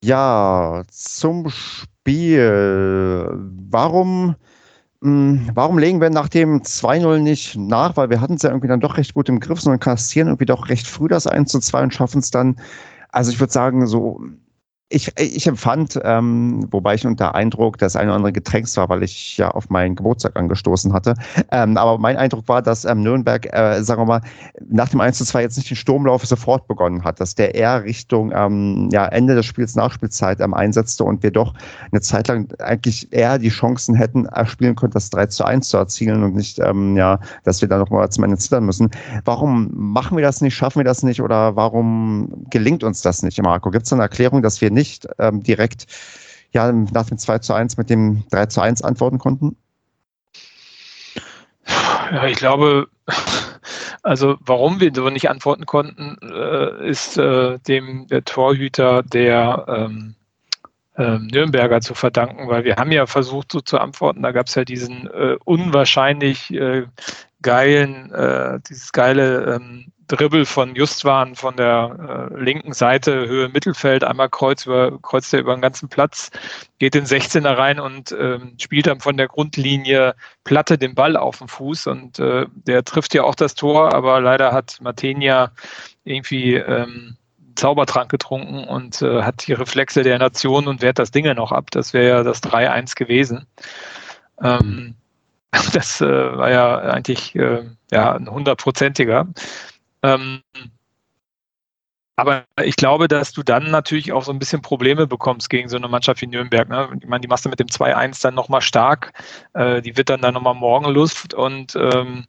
[0.05, 3.29] Ja, zum Spiel.
[3.69, 4.35] Warum
[5.01, 7.97] warum legen wir nach dem 2-0 nicht nach?
[7.97, 10.45] Weil wir hatten es ja irgendwie dann doch recht gut im Griff, sondern kassieren irgendwie
[10.45, 12.55] doch recht früh das 1 zu 2 und schaffen es dann.
[13.11, 14.21] Also ich würde sagen, so
[14.89, 19.03] ich, ich empfand, ähm, wobei ich unter Eindruck des ein oder anderen Getränks war, weil
[19.03, 21.15] ich ja auf meinen Geburtstag angestoßen hatte.
[21.51, 24.21] Ähm, aber mein Eindruck war, dass ähm, Nürnberg, äh, sagen wir mal,
[24.69, 27.83] nach dem 1 zu 2 jetzt nicht den Sturmlauf sofort begonnen hat, dass der eher
[27.83, 31.53] Richtung ähm, ja, Ende des Spiels Nachspielzeit ähm, einsetzte und wir doch
[31.91, 35.75] eine Zeit lang eigentlich eher die Chancen hätten erspielen können, das 3 zu 1 zu
[35.75, 38.89] erzielen und nicht, ähm, ja, dass wir da nochmal zum Ende zittern müssen.
[39.25, 43.41] Warum machen wir das nicht, schaffen wir das nicht oder warum gelingt uns das nicht,
[43.43, 43.69] Marco?
[43.69, 45.87] Gibt es eine Erklärung, dass wir nicht ähm, direkt
[46.53, 49.57] ja, nach dem 2 zu 1 mit dem 3 zu 1 antworten konnten?
[52.11, 52.87] Ja, ich glaube,
[54.01, 60.15] also warum wir so nicht antworten konnten, äh, ist äh, dem der Torhüter der ähm,
[60.95, 64.55] äh, Nürnberger zu verdanken, weil wir haben ja versucht so zu antworten, da gab es
[64.55, 66.85] ja diesen äh, unwahrscheinlich äh,
[67.41, 74.03] geilen, äh, dieses geile ähm, Dribbel von Justwan von der äh, linken Seite, Höhe Mittelfeld,
[74.03, 76.31] einmal kreuz über, kreuzt er über den ganzen Platz,
[76.79, 81.39] geht in 16er rein und ähm, spielt dann von der Grundlinie Platte den Ball auf
[81.39, 85.51] den Fuß und äh, der trifft ja auch das Tor, aber leider hat Matenia
[86.05, 87.17] irgendwie ähm,
[87.55, 91.71] Zaubertrank getrunken und äh, hat die Reflexe der Nation und wehrt das Ding noch ab.
[91.71, 93.45] Das wäre ja das 3-1 gewesen.
[94.41, 94.95] Ähm,
[95.73, 99.27] das äh, war ja eigentlich äh, ja, ein hundertprozentiger.
[100.03, 100.41] Ähm,
[102.19, 105.77] aber ich glaube, dass du dann natürlich auch so ein bisschen Probleme bekommst gegen so
[105.77, 106.67] eine Mannschaft wie Nürnberg.
[106.67, 106.89] Ne?
[106.99, 109.13] Ich meine, die machst du mit dem 2-1 dann nochmal stark.
[109.53, 111.35] Äh, die wird dann dann nochmal morgen Lust.
[111.35, 112.25] Und ähm,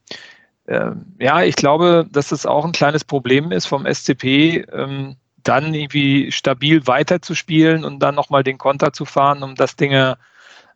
[0.66, 5.72] äh, ja, ich glaube, dass es auch ein kleines Problem ist vom SCP, ähm, dann
[5.72, 10.18] irgendwie stabil weiterzuspielen und dann nochmal den Konter zu fahren, um das Dinge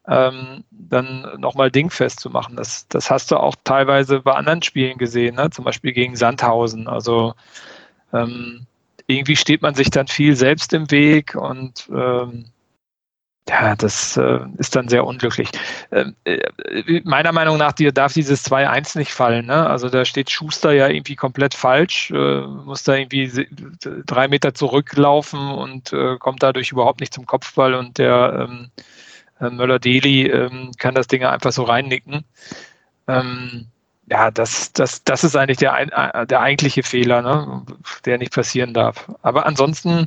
[0.08, 2.56] ähm, dann nochmal dingfest zu machen.
[2.56, 5.50] Das, das hast du auch teilweise bei anderen Spielen gesehen, ne?
[5.50, 6.88] zum Beispiel gegen Sandhausen.
[6.88, 7.34] Also
[8.12, 8.66] ähm,
[9.06, 12.46] irgendwie steht man sich dann viel selbst im Weg und ähm,
[13.48, 15.48] ja, das äh, ist dann sehr unglücklich.
[15.90, 19.46] Ähm, äh, meiner Meinung nach dir darf dieses 2-1 nicht fallen.
[19.46, 19.66] Ne?
[19.66, 23.46] Also da steht Schuster ja irgendwie komplett falsch, äh, muss da irgendwie
[24.06, 28.82] drei Meter zurücklaufen und äh, kommt dadurch überhaupt nicht zum Kopfball und der ähm, äh,
[29.40, 32.24] Möller-Deli ähm, kann das Ding einfach so reinnicken.
[33.08, 33.66] Ähm,
[34.10, 37.64] ja, das, das, das ist eigentlich der, äh, der eigentliche Fehler, ne,
[38.04, 39.10] der nicht passieren darf.
[39.22, 40.06] Aber ansonsten,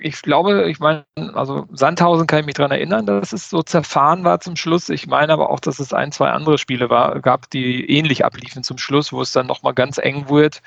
[0.00, 1.04] ich glaube, ich meine,
[1.34, 4.88] also Sandhausen kann ich mich daran erinnern, dass es so zerfahren war zum Schluss.
[4.88, 8.62] Ich meine aber auch, dass es ein, zwei andere Spiele war, gab, die ähnlich abliefen
[8.62, 10.62] zum Schluss, wo es dann nochmal ganz eng wird,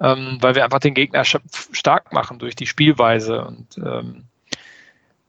[0.00, 3.44] ähm, weil wir einfach den Gegner stark machen durch die Spielweise.
[3.44, 4.24] Und ähm,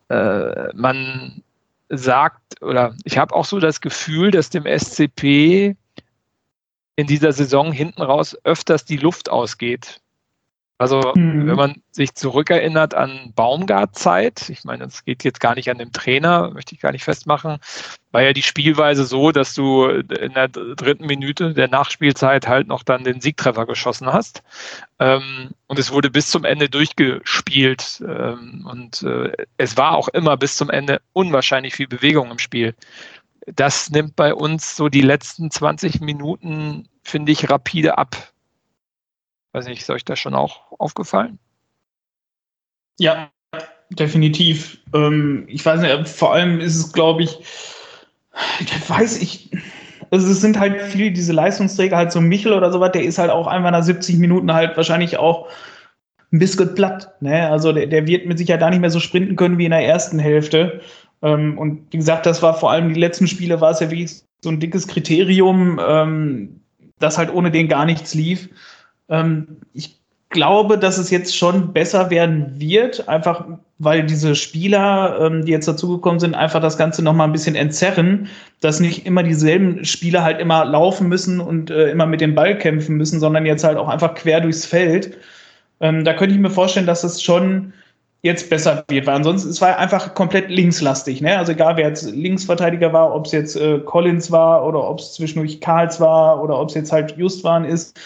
[0.10, 1.44] äh, man
[1.90, 5.76] sagt, oder ich habe auch so das Gefühl, dass dem SCP
[6.96, 10.02] in dieser Saison hinten raus öfters die Luft ausgeht.
[10.78, 11.48] Also mhm.
[11.48, 15.94] wenn man sich zurückerinnert an Baumgart-Zeit, ich meine, es geht jetzt gar nicht an dem
[15.94, 17.60] Trainer, möchte ich gar nicht festmachen,
[18.12, 22.84] war ja die Spielweise so, dass du in der dritten Minute der Nachspielzeit halt noch
[22.84, 24.44] dann den Siegtreffer geschossen hast.
[25.00, 28.04] Ähm, und es wurde bis zum Ende durchgespielt.
[28.06, 32.76] Ähm, und äh, es war auch immer bis zum Ende unwahrscheinlich viel Bewegung im Spiel.
[33.48, 38.34] Das nimmt bei uns so die letzten 20 Minuten, finde ich, rapide ab.
[39.56, 41.40] Weiß nicht, ist euch das schon auch aufgefallen?
[43.00, 43.30] Ja,
[43.90, 44.80] definitiv.
[44.94, 47.40] Ähm, ich weiß nicht, vor allem ist es, glaube ich,
[48.90, 49.52] weiß ich,
[50.12, 53.32] also es sind halt viele diese Leistungsträger, halt so Michel oder sowas, der ist halt
[53.32, 55.48] auch einfach nach 70 Minuten halt wahrscheinlich auch
[56.34, 57.14] ein bisschen platt.
[57.22, 57.50] Ne?
[57.50, 59.86] Also der, der wird mit Sicherheit da nicht mehr so sprinten können wie in der
[59.88, 60.82] ersten Hälfte.
[61.22, 64.22] Ähm, und wie gesagt, das war vor allem die letzten Spiele, war es ja wirklich
[64.42, 66.60] so ein dickes Kriterium, ähm,
[67.00, 68.50] dass halt ohne den gar nichts lief.
[69.10, 73.46] Ähm, ich glaube, dass es jetzt schon besser werden wird, einfach
[73.78, 77.56] weil diese Spieler, ähm, die jetzt dazugekommen sind, einfach das Ganze noch mal ein bisschen
[77.56, 78.30] entzerren,
[78.62, 82.58] dass nicht immer dieselben Spieler halt immer laufen müssen und äh, immer mit dem Ball
[82.58, 85.18] kämpfen müssen, sondern jetzt halt auch einfach quer durchs Feld.
[85.82, 87.74] Ähm, da könnte ich mir vorstellen, dass es schon
[88.22, 91.22] jetzt besser wird, weil ansonsten es war einfach komplett linkslastig.
[91.22, 91.38] Ne?
[91.38, 95.14] Also egal, wer jetzt Linksverteidiger war, ob es jetzt äh, Collins war oder ob es
[95.14, 98.00] zwischendurch Karls war oder ob es jetzt halt Justwan ist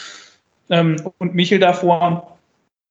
[0.69, 2.37] ähm, und Michel davor.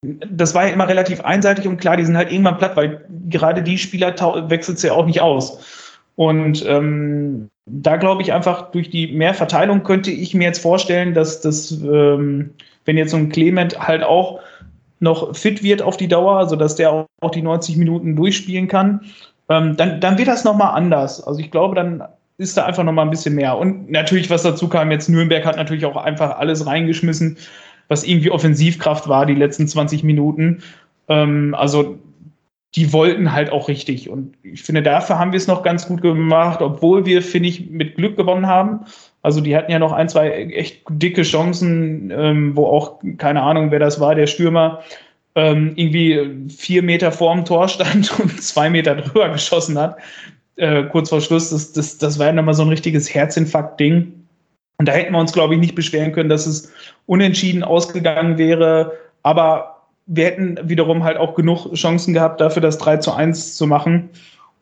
[0.03, 3.63] Das war ja immer relativ einseitig und klar, die sind halt irgendwann platt, weil gerade
[3.63, 4.15] die Spieler
[4.49, 5.95] wechselt es ja auch nicht aus.
[6.15, 11.41] Und ähm, da glaube ich einfach, durch die Mehrverteilung könnte ich mir jetzt vorstellen, dass
[11.41, 12.51] das, ähm,
[12.85, 14.41] wenn jetzt so ein Clement halt auch
[15.01, 19.03] noch fit wird auf die Dauer, sodass der auch die 90 Minuten durchspielen kann,
[19.49, 21.25] ähm, dann, dann wird das nochmal anders.
[21.25, 22.03] Also ich glaube, dann
[22.39, 23.57] ist da einfach nochmal ein bisschen mehr.
[23.57, 27.37] Und natürlich, was dazu kam, jetzt Nürnberg hat natürlich auch einfach alles reingeschmissen,
[27.89, 30.63] was irgendwie Offensivkraft war, die letzten 20 Minuten.
[31.09, 31.99] Ähm, also
[32.75, 34.11] die wollten halt auch richtig.
[34.11, 37.71] Und ich finde, dafür haben wir es noch ganz gut gemacht, obwohl wir, finde ich,
[37.71, 38.81] mit Glück gewonnen haben.
[39.23, 43.71] Also die hatten ja noch ein, zwei echt dicke Chancen, ähm, wo auch, keine Ahnung,
[43.71, 44.81] wer das war, der Stürmer,
[45.35, 49.97] ähm, irgendwie vier Meter vorm Tor stand und zwei Meter drüber geschossen hat.
[50.57, 54.13] Äh, kurz vor Schluss, das, das, das war ja nochmal so ein richtiges Herzinfarkt-Ding.
[54.79, 56.73] Und da hätten wir uns, glaube ich, nicht beschweren können, dass es
[57.07, 58.93] unentschieden ausgegangen wäre.
[59.25, 63.67] Aber wir hätten wiederum halt auch genug Chancen gehabt, dafür das 3 zu 1 zu
[63.67, 64.11] machen.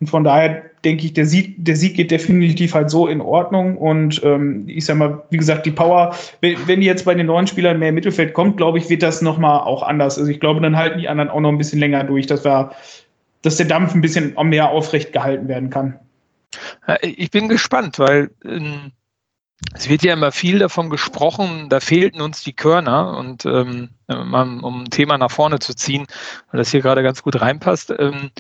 [0.01, 3.77] Und von daher denke ich, der Sieg, der Sieg geht definitiv halt so in Ordnung.
[3.77, 7.47] Und ähm, ich sag mal, wie gesagt, die Power, wenn, die jetzt bei den neuen
[7.47, 10.19] Spielern mehr im Mittelfeld kommt, glaube ich, wird das nochmal auch anders.
[10.19, 12.73] Also ich glaube, dann halten die anderen auch noch ein bisschen länger durch, dass wir,
[13.43, 15.99] dass der Dampf ein bisschen mehr aufrecht gehalten werden kann.
[17.03, 18.93] Ich bin gespannt, weil ähm,
[19.75, 24.83] es wird ja immer viel davon gesprochen, da fehlten uns die Körner und ähm, um
[24.83, 26.07] ein Thema nach vorne zu ziehen,
[26.51, 27.93] weil das hier gerade ganz gut reinpasst.
[27.99, 28.31] Ähm,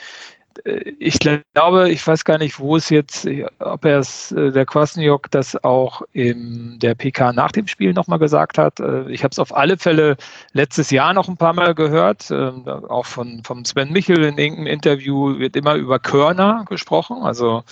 [0.64, 3.26] äh, ich glaube, ich weiß gar nicht, wo es jetzt,
[3.58, 8.18] ob er es, äh, der Kwasniok das auch in der PK nach dem Spiel nochmal
[8.18, 8.80] gesagt hat.
[8.80, 10.16] Äh, ich habe es auf alle Fälle
[10.52, 15.38] letztes Jahr noch ein paar Mal gehört, auch von, vom Sven Michel in irgendeinem Interview
[15.38, 17.22] wird immer über Körner gesprochen.
[17.22, 17.64] Also,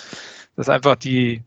[0.57, 1.43] dass einfach die,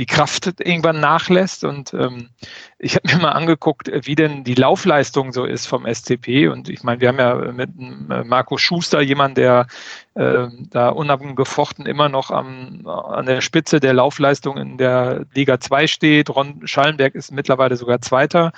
[0.00, 1.62] die Kraft irgendwann nachlässt.
[1.62, 2.30] Und ähm,
[2.78, 6.48] ich habe mir mal angeguckt, wie denn die Laufleistung so ist vom SCP.
[6.48, 9.66] Und ich meine, wir haben ja mit äh, Marco Schuster jemanden, der
[10.14, 15.86] äh, da unabgefochten immer noch am, an der Spitze der Laufleistung in der Liga 2
[15.86, 16.30] steht.
[16.30, 18.52] Ron Schallenberg ist mittlerweile sogar Zweiter.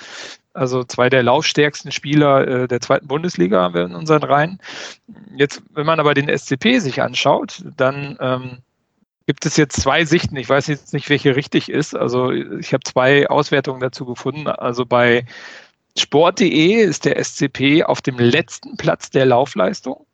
[0.53, 4.59] Also zwei der laufstärksten Spieler äh, der zweiten Bundesliga in unseren Reihen.
[5.35, 8.59] Jetzt, wenn man aber den SCP sich anschaut, dann ähm,
[9.25, 10.35] gibt es jetzt zwei Sichten.
[10.35, 11.95] Ich weiß jetzt nicht, welche richtig ist.
[11.95, 14.47] Also ich habe zwei Auswertungen dazu gefunden.
[14.47, 15.25] Also bei
[15.97, 20.05] sport.de ist der SCP auf dem letzten Platz der Laufleistung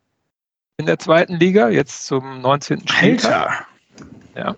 [0.80, 2.88] in der zweiten Liga, jetzt zum 19.
[2.88, 3.66] Spieltag.
[4.34, 4.56] Ja.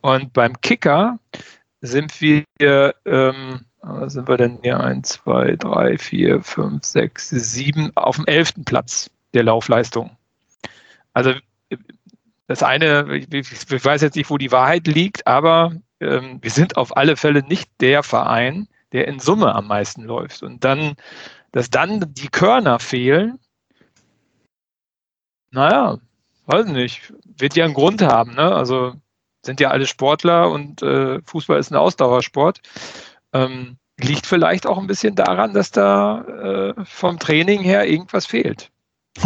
[0.00, 1.18] Und beim Kicker
[1.80, 3.64] sind wir, ähm,
[4.06, 8.64] sind wir denn hier 1, 2, 3, 4, 5, 6, 7 auf dem 11.
[8.64, 10.10] Platz der Laufleistung.
[11.12, 11.34] Also
[12.48, 16.76] das eine, ich, ich, weiß jetzt nicht, wo die Wahrheit liegt, aber ähm, wir sind
[16.78, 20.42] auf alle Fälle nicht der Verein, der in Summe am meisten läuft.
[20.42, 20.94] Und dann,
[21.52, 23.38] dass dann die Körner fehlen,
[25.50, 25.98] naja,
[26.46, 28.34] weiß nicht, wird ja einen Grund haben.
[28.34, 28.54] Ne?
[28.54, 28.94] Also
[29.44, 32.60] sind ja alle Sportler und äh, Fußball ist ein Ausdauersport.
[33.34, 38.70] Ähm, liegt vielleicht auch ein bisschen daran, dass da äh, vom Training her irgendwas fehlt.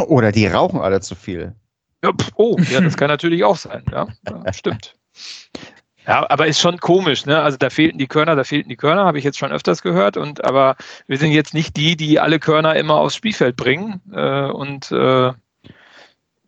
[0.06, 1.54] Oder die rauchen alle zu viel.
[2.02, 3.84] Ja, pf, oh, ja, das kann natürlich auch sein.
[3.90, 4.96] Ja, ja, stimmt.
[6.06, 7.40] Ja, aber ist schon komisch, ne?
[7.40, 10.16] Also da fehlten die Körner, da fehlten die Körner, habe ich jetzt schon öfters gehört.
[10.16, 10.76] Und aber
[11.06, 14.00] wir sind jetzt nicht die, die alle Körner immer aufs Spielfeld bringen.
[14.12, 15.32] Äh, und äh,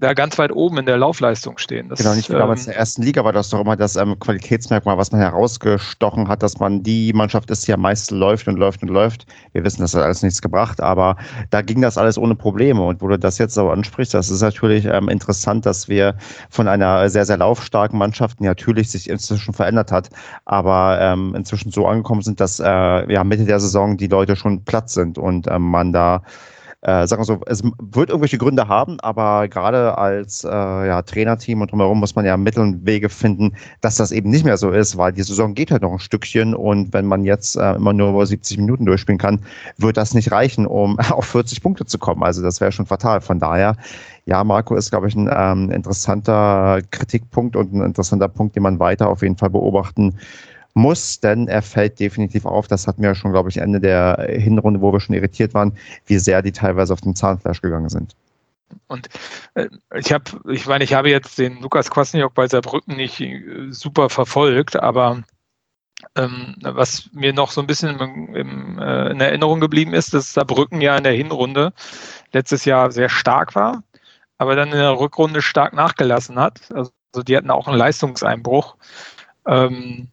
[0.01, 1.89] da ganz weit oben in der Laufleistung stehen.
[1.89, 3.95] Das, genau, nicht wie damals ähm, in der ersten Liga war das doch immer das
[3.95, 8.49] ähm, Qualitätsmerkmal, was man herausgestochen hat, dass man die Mannschaft ist, die am meisten läuft
[8.49, 9.27] und läuft und läuft.
[9.53, 11.17] Wir wissen, das hat alles nichts gebracht, aber
[11.51, 12.83] da ging das alles ohne Probleme.
[12.83, 16.17] Und wo du das jetzt so ansprichst, das ist natürlich ähm, interessant, dass wir
[16.51, 20.11] von einer sehr, sehr laufstarken Mannschaft, die natürlich sich inzwischen verändert hat,
[20.45, 24.65] aber ähm, inzwischen so angekommen sind, dass äh, ja Mitte der Saison die Leute schon
[24.65, 26.23] platt sind und ähm, man da
[26.85, 31.63] äh, sagen wir so, es wird irgendwelche Gründe haben, aber gerade als äh, ja, Trainerteam
[31.63, 34.71] und drumherum muss man ja Mittel und Wege finden, dass das eben nicht mehr so
[34.71, 37.95] ist, weil die Saison geht halt noch ein Stückchen und wenn man jetzt äh, immer
[37.95, 39.41] nur über 70 Minuten durchspielen kann,
[39.79, 42.23] wird das nicht reichen, um auf 40 Punkte zu kommen.
[42.23, 43.23] Also das wäre schon fatal.
[43.23, 43.77] Von daher,
[44.27, 48.79] ja, Marco ist, glaube ich, ein ähm, interessanter Kritikpunkt und ein interessanter Punkt, den man
[48.79, 50.19] weiter auf jeden Fall beobachten
[50.75, 52.69] muss, denn er fällt definitiv auf.
[52.69, 56.19] Das hatten wir schon, glaube ich, Ende der Hinrunde, wo wir schon irritiert waren, wie
[56.19, 58.15] sehr die teilweise auf den Zahnfleisch gegangen sind.
[58.89, 59.09] Und
[59.55, 63.71] äh, ich habe, ich meine, ich habe jetzt den Lukas Kwasniok bei Saarbrücken nicht äh,
[63.71, 65.23] super verfolgt, aber
[66.17, 70.33] ähm, was mir noch so ein bisschen im, im, äh, in Erinnerung geblieben ist, dass
[70.33, 71.73] Saarbrücken ja in der Hinrunde
[72.33, 73.85] letztes Jahr sehr stark war,
[74.39, 76.61] aber dann in der Rückrunde stark nachgelassen hat.
[76.73, 76.93] Also
[77.27, 78.77] die hatten auch einen Leistungseinbruch.
[79.47, 80.09] Ähm,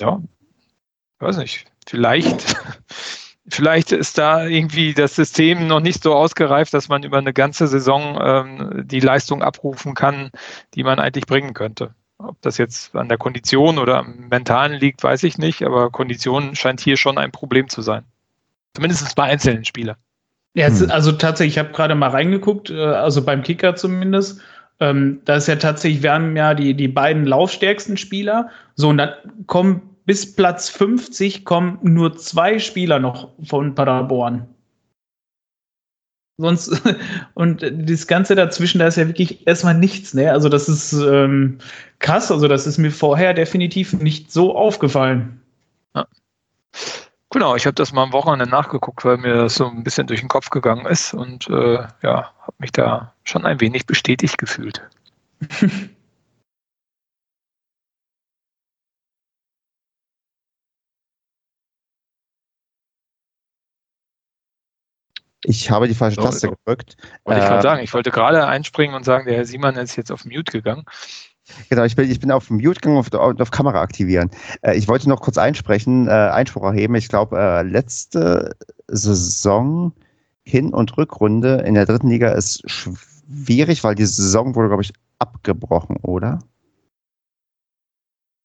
[0.00, 0.20] ja,
[1.18, 2.56] weiß nicht, vielleicht,
[3.48, 7.68] vielleicht ist da irgendwie das System noch nicht so ausgereift, dass man über eine ganze
[7.68, 10.30] Saison ähm, die Leistung abrufen kann,
[10.74, 11.94] die man eigentlich bringen könnte.
[12.18, 16.54] Ob das jetzt an der Kondition oder am Mentalen liegt, weiß ich nicht, aber Kondition
[16.54, 18.04] scheint hier schon ein Problem zu sein.
[18.74, 19.96] Zumindest bei einzelnen Spielern.
[20.54, 20.90] Ja, hm.
[20.90, 24.40] also tatsächlich, ich habe gerade mal reingeguckt, äh, also beim Kicker zumindest.
[24.80, 28.50] Ähm, da ist ja tatsächlich, wir haben ja die, die beiden laufstärksten Spieler.
[28.74, 29.12] So, und dann
[29.46, 34.44] kommen bis Platz 50 kommen nur zwei Spieler noch von Paderborn.
[36.36, 36.82] Sonst,
[37.34, 40.32] und das Ganze dazwischen, da ist ja wirklich erstmal nichts, ne?
[40.32, 41.58] Also, das ist ähm,
[42.00, 42.32] krass.
[42.32, 45.40] Also, das ist mir vorher definitiv nicht so aufgefallen.
[45.94, 46.08] Ja.
[47.30, 50.18] Genau, ich habe das mal am Wochenende nachgeguckt, weil mir das so ein bisschen durch
[50.18, 54.82] den Kopf gegangen ist und äh, ja, habe mich da schon ein wenig bestätigt gefühlt.
[65.44, 66.96] Ich habe die falsche so, Taste gedrückt.
[67.24, 69.96] Wollte äh, ich gerade sagen, ich wollte gerade einspringen und sagen, der Herr Siemann ist
[69.96, 70.84] jetzt auf Mute gegangen.
[71.68, 74.30] Genau, ich bin, ich bin auf Mute gegangen und auf, auf, Kamera aktivieren.
[74.62, 76.94] Äh, ich wollte noch kurz einsprechen, äh, Einspruch erheben.
[76.94, 78.56] Ich glaube, äh, letzte
[78.88, 79.92] Saison
[80.44, 84.92] Hin- und Rückrunde in der dritten Liga ist schwierig, weil die Saison wurde, glaube ich,
[85.18, 86.40] abgebrochen, oder?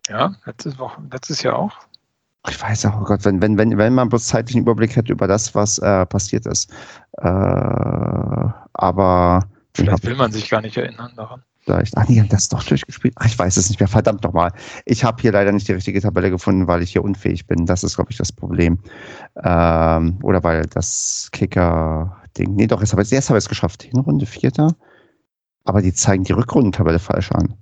[0.07, 1.87] Ja, letztes, Woche, letztes Jahr auch
[2.49, 5.27] ich weiß auch, oh Gott, wenn, wenn, wenn, wenn man bloß zeitlichen Überblick hätte über
[5.27, 6.71] das, was äh, passiert ist.
[7.17, 7.25] Äh,
[8.73, 9.41] aber.
[9.73, 11.43] Vielleicht will man sich gar nicht erinnern daran.
[11.65, 11.97] Vielleicht.
[11.97, 13.15] Ach, die haben das doch durchgespielt.
[13.17, 13.87] Ach, ich weiß es nicht mehr.
[13.87, 14.51] Verdammt nochmal.
[14.85, 17.65] Ich habe hier leider nicht die richtige Tabelle gefunden, weil ich hier unfähig bin.
[17.65, 18.77] Das ist, glaube ich, das Problem.
[19.43, 22.55] Ähm, oder weil das Kicker-Ding.
[22.55, 23.83] Nee, doch, jetzt habe ich es geschafft.
[23.83, 24.75] Hinrunde Vierter.
[25.63, 27.55] Aber die zeigen die Rückrundentabelle falsch an.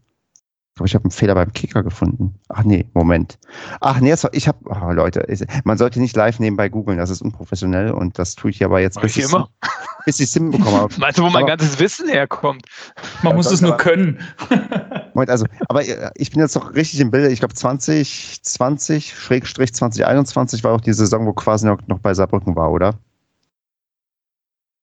[0.74, 2.34] Ich glaube, ich habe einen Fehler beim Kicker gefunden.
[2.50, 3.38] Ach nee, Moment.
[3.80, 5.24] Ach nee, ich habe, oh, Leute,
[5.66, 9.00] man sollte nicht live nebenbei googeln, das ist unprofessionell und das tue ich aber jetzt
[9.00, 9.50] bis ich immer.
[10.06, 10.92] bis ich Sim bekommen habe.
[10.98, 12.66] Meinst du, wo mein aber, ganzes Wissen herkommt?
[13.22, 14.20] Man ja, muss es nur können.
[15.14, 17.30] Moment, also, aber äh, ich bin jetzt doch richtig im Bilde.
[17.30, 22.56] Ich glaube 2020, Schrägstrich 2021 war auch die Saison, wo quasi noch, noch bei Saarbrücken
[22.56, 22.96] war, oder?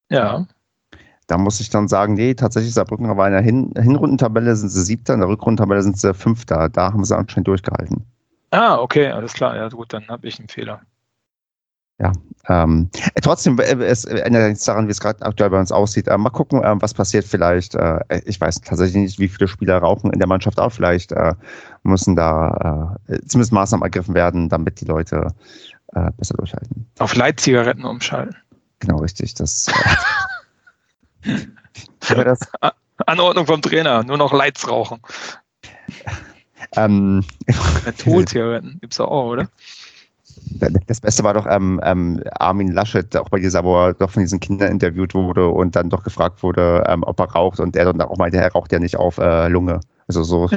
[0.08, 0.46] Ja.
[1.30, 4.82] Da muss ich dann sagen, nee, tatsächlich Saarbrücken war in der Hin Hinrundentabelle sind sie
[4.82, 6.68] Siebter, in der Rückrundentabelle sind sie Fünfter.
[6.68, 8.04] Da haben sie anscheinend durchgehalten.
[8.50, 9.54] Ah, okay, alles klar.
[9.54, 10.80] Ja, gut, dann habe ich einen Fehler.
[12.00, 12.10] Ja,
[12.48, 16.08] ähm, äh, trotzdem, äh, es ändert nichts daran, wie es gerade aktuell bei uns aussieht.
[16.08, 17.76] Äh, mal gucken, äh, was passiert vielleicht.
[17.76, 20.70] Äh, ich weiß tatsächlich nicht, wie viele Spieler rauchen in der Mannschaft auch.
[20.72, 21.14] Vielleicht
[21.84, 22.96] müssen da
[23.28, 25.28] zumindest Maßnahmen ergriffen werden, damit die Leute
[26.16, 26.86] besser durchhalten.
[26.98, 28.34] Auf Leitzigaretten umschalten.
[28.80, 29.34] Genau, richtig.
[29.34, 29.74] Das, das,
[33.06, 35.00] Anordnung vom Trainer, nur noch Lights rauchen.
[36.76, 37.24] Ähm,
[37.98, 39.48] Todzigaretten gibt es auch, oder?
[40.86, 44.22] Das Beste war doch ähm, ähm, Armin Laschet, auch bei dieser, wo er doch von
[44.22, 47.86] diesen Kindern interviewt wurde und dann doch gefragt wurde, ähm, ob er raucht und er
[47.86, 49.80] dann auch meinte, er raucht ja nicht auf äh, Lunge.
[50.06, 50.48] Also so.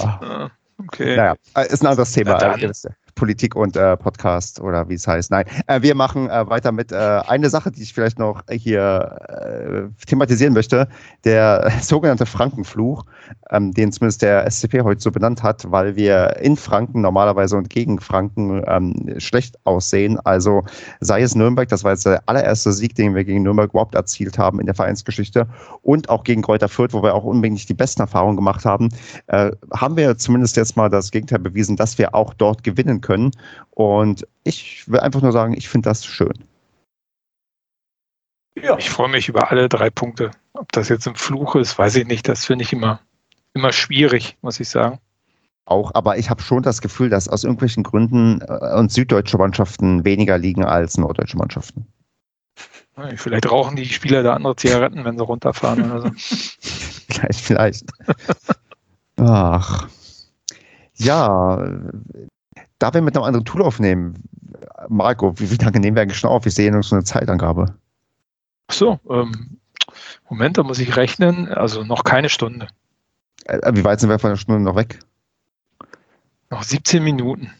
[0.00, 0.50] ah.
[0.78, 1.16] Okay.
[1.16, 1.34] Naja,
[1.68, 2.38] ist ein anderes Thema.
[3.14, 5.30] Politik und äh, Podcast oder wie es heißt.
[5.30, 9.18] Nein, äh, wir machen äh, weiter mit äh, eine Sache, die ich vielleicht noch hier
[9.28, 10.88] äh, thematisieren möchte.
[11.24, 13.04] Der sogenannte Frankenfluch,
[13.50, 17.70] ähm, den zumindest der SCP heute so benannt hat, weil wir in Franken normalerweise und
[17.70, 20.18] gegen Franken ähm, schlecht aussehen.
[20.20, 20.64] Also
[21.00, 24.38] sei es Nürnberg, das war jetzt der allererste Sieg, den wir gegen Nürnberg überhaupt erzielt
[24.38, 25.46] haben in der Vereinsgeschichte
[25.82, 28.88] und auch gegen Kräuter Fürth, wo wir auch unbedingt die besten Erfahrungen gemacht haben,
[29.28, 33.30] äh, haben wir zumindest jetzt mal das Gegenteil bewiesen, dass wir auch dort gewinnen können
[33.30, 33.42] können.
[33.70, 36.34] Und ich will einfach nur sagen, ich finde das schön.
[38.60, 38.76] Ja.
[38.78, 40.32] Ich freue mich über alle drei Punkte.
[40.52, 42.28] Ob das jetzt ein Fluch ist, weiß ich nicht.
[42.28, 43.00] Das finde ich immer,
[43.54, 44.98] immer schwierig, muss ich sagen.
[45.64, 50.04] Auch, aber ich habe schon das Gefühl, dass aus irgendwelchen Gründen äh, uns süddeutsche Mannschaften
[50.04, 51.86] weniger liegen als norddeutsche Mannschaften.
[53.16, 56.10] Vielleicht rauchen die Spieler da andere Zigaretten, wenn sie runterfahren oder so.
[57.08, 57.84] vielleicht, vielleicht.
[59.16, 59.88] Ach.
[60.96, 61.80] Ja,
[62.80, 64.14] da wir mit einem anderen Tool aufnehmen,
[64.88, 66.44] Marco, wie, wie lange nehmen wir eigentlich schon auf?
[66.44, 67.74] Wir sehen uns so eine Zeitangabe.
[68.66, 69.58] Ach so, ähm,
[70.28, 71.48] Moment, da muss ich rechnen.
[71.48, 72.68] Also noch keine Stunde.
[73.44, 74.98] Äh, wie weit sind wir von der Stunde noch weg?
[76.50, 77.50] Noch 17 Minuten.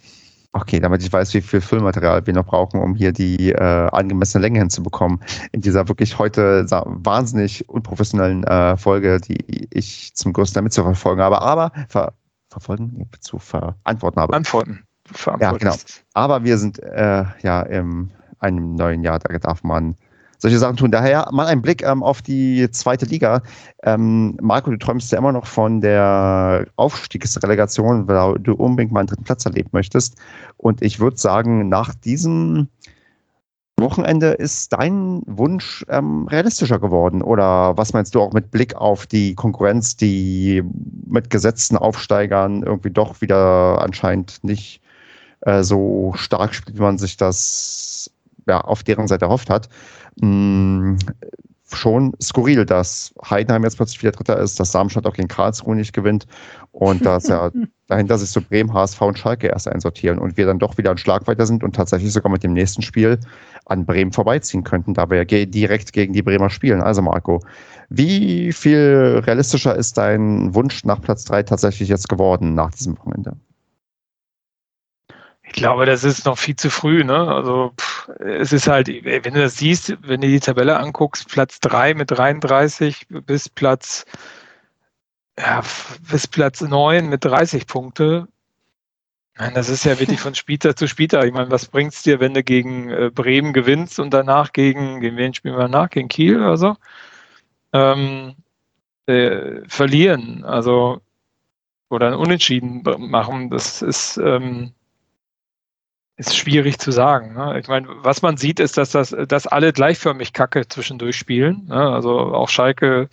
[0.53, 4.43] Okay, damit ich weiß, wie viel Füllmaterial wir noch brauchen, um hier die äh, angemessene
[4.43, 5.23] Länge hinzubekommen.
[5.53, 11.21] In dieser wirklich heute wahnsinnig unprofessionellen äh, Folge, die ich zum größten damit zu verfolgen
[11.21, 11.41] habe.
[11.41, 12.15] Aber ver
[12.49, 14.35] verfolgen, zu verantworten habe.
[14.35, 15.83] Antworten verantwortlich ja, genau.
[16.15, 19.97] Aber wir sind äh, ja in einem neuen Jahr, da darf man
[20.39, 20.91] solche Sachen tun.
[20.91, 23.43] Daher mal ein Blick ähm, auf die zweite Liga.
[23.83, 29.09] Ähm, Marco, du träumst ja immer noch von der Aufstiegsrelegation, weil du unbedingt mal einen
[29.09, 30.17] dritten Platz erleben möchtest.
[30.57, 32.69] Und ich würde sagen, nach diesem
[33.81, 37.23] Wochenende ist dein Wunsch ähm, realistischer geworden?
[37.23, 40.63] Oder was meinst du auch mit Blick auf die Konkurrenz, die
[41.07, 44.81] mit gesetzten Aufsteigern irgendwie doch wieder anscheinend nicht
[45.43, 48.11] äh, so stark spielt, wie man sich das
[48.47, 49.69] ja, auf deren Seite erhofft hat.
[50.21, 50.99] Mh, mm,
[51.77, 55.93] schon skurril, dass Heidenheim jetzt plötzlich wieder Dritter ist, dass Darmstadt auch gegen Karlsruhe nicht
[55.93, 56.27] gewinnt
[56.73, 57.51] und dass ja
[57.87, 60.99] dahinter sich so Bremen, HSV und Schalke erst einsortieren und wir dann doch wieder ein
[60.99, 63.19] Schlag weiter sind und tatsächlich sogar mit dem nächsten Spiel
[63.67, 66.81] an Bremen vorbeiziehen könnten, da wir ja direkt gegen die Bremer spielen.
[66.81, 67.43] Also Marco,
[67.89, 73.37] wie viel realistischer ist dein Wunsch nach Platz 3 tatsächlich jetzt geworden nach diesem Wochenende?
[75.51, 77.03] Ich glaube, das ist noch viel zu früh.
[77.03, 77.27] Ne?
[77.27, 81.59] Also pff, es ist halt, wenn du das siehst, wenn du die Tabelle anguckst, Platz
[81.59, 84.05] 3 mit 33 bis Platz,
[85.37, 85.61] ja,
[86.09, 88.29] bis Platz 9 mit 30 Punkte.
[89.39, 91.25] Nein, das ist ja wirklich von Spieltag zu Spieltag.
[91.25, 95.01] Ich meine, was bringt es dir, wenn du gegen äh, Bremen gewinnst und danach gegen,
[95.01, 95.91] gegen wen spielen wir nach?
[95.91, 96.77] Gegen Kiel oder so?
[97.73, 98.37] Ähm,
[99.07, 101.01] äh, verlieren, also
[101.89, 104.75] oder ein Unentschieden machen, das ist ähm,
[106.21, 107.33] ist schwierig zu sagen.
[107.33, 107.59] Ne?
[107.59, 111.67] Ich meine, was man sieht, ist, dass das, dass alle gleichförmig Kacke zwischendurch spielen.
[111.69, 111.75] Ne?
[111.75, 113.09] Also auch Schalke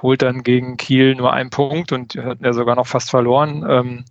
[0.00, 3.66] holt dann gegen Kiel nur einen Punkt und hat ja sogar noch fast verloren.
[3.68, 4.04] Ähm,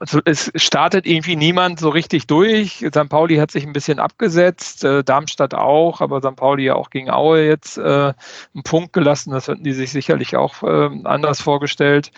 [0.00, 2.84] also es startet irgendwie niemand so richtig durch.
[2.88, 3.08] St.
[3.08, 6.34] Pauli hat sich ein bisschen abgesetzt, äh, Darmstadt auch, aber St.
[6.34, 9.30] Pauli ja auch gegen Aue jetzt äh, einen Punkt gelassen.
[9.30, 12.10] Das hätten die sich sicherlich auch äh, anders vorgestellt.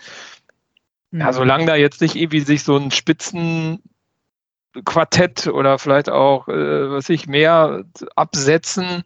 [1.11, 1.33] Ja, mhm.
[1.33, 3.81] solange da jetzt nicht irgendwie sich so ein Spitzen
[4.85, 7.83] Quartett oder vielleicht auch, äh, was ich, mehr
[8.15, 9.03] absetzen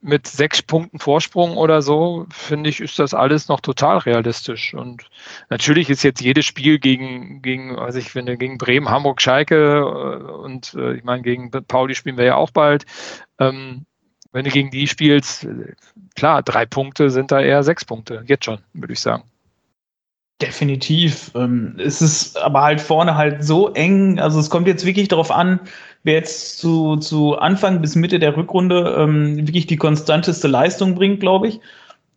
[0.00, 4.72] mit sechs Punkten Vorsprung oder so, finde ich, ist das alles noch total realistisch.
[4.74, 5.08] Und
[5.48, 10.32] natürlich ist jetzt jedes Spiel gegen, gegen, also ich finde, gegen Bremen, Hamburg, Schalke äh,
[10.32, 12.84] und äh, ich meine, gegen Pauli spielen wir ja auch bald.
[13.38, 13.86] Ähm,
[14.32, 15.48] wenn du gegen die spielst,
[16.14, 19.24] klar, drei Punkte sind da eher sechs Punkte, jetzt schon, würde ich sagen.
[20.42, 21.30] Definitiv.
[21.34, 24.18] Ähm, es ist aber halt vorne halt so eng.
[24.18, 25.60] Also es kommt jetzt wirklich darauf an,
[26.02, 31.20] wer jetzt zu, zu Anfang bis Mitte der Rückrunde ähm, wirklich die konstanteste Leistung bringt,
[31.20, 31.60] glaube ich.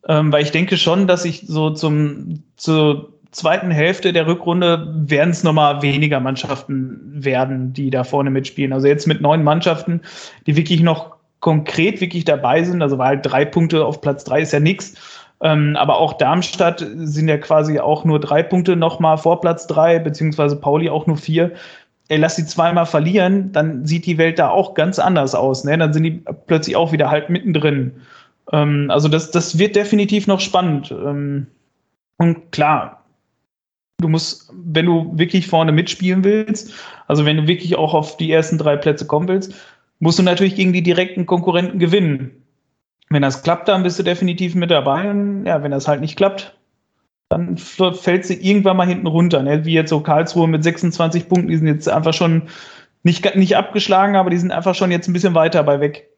[0.07, 5.29] Ähm, weil ich denke schon, dass ich so zum, zur zweiten Hälfte der Rückrunde werden
[5.29, 8.73] es nochmal weniger Mannschaften werden, die da vorne mitspielen.
[8.73, 10.01] Also jetzt mit neun Mannschaften,
[10.45, 14.41] die wirklich noch konkret wirklich dabei sind, also weil halt drei Punkte auf Platz drei
[14.41, 14.95] ist ja nichts
[15.41, 19.99] ähm, aber auch Darmstadt sind ja quasi auch nur drei Punkte nochmal vor Platz drei,
[19.99, 21.53] beziehungsweise Pauli auch nur vier.
[22.09, 25.63] ey, lass sie zweimal verlieren, dann sieht die Welt da auch ganz anders aus.
[25.63, 25.77] Ne?
[25.77, 27.93] Dann sind die plötzlich auch wieder halt mittendrin.
[28.51, 30.91] Ähm, also das, das wird definitiv noch spannend.
[30.91, 31.47] Ähm,
[32.17, 33.05] und klar,
[33.99, 36.73] du musst, wenn du wirklich vorne mitspielen willst,
[37.07, 39.53] also wenn du wirklich auch auf die ersten drei Plätze kommen willst,
[39.99, 42.31] musst du natürlich gegen die direkten Konkurrenten gewinnen.
[43.09, 45.09] Wenn das klappt, dann bist du definitiv mit dabei.
[45.09, 46.55] Und ja, wenn das halt nicht klappt,
[47.29, 49.43] dann fällt sie irgendwann mal hinten runter.
[49.43, 49.65] Ne?
[49.65, 52.49] Wie jetzt so Karlsruhe mit 26 Punkten, die sind jetzt einfach schon
[53.03, 56.09] nicht, nicht abgeschlagen, aber die sind einfach schon jetzt ein bisschen weiter bei weg.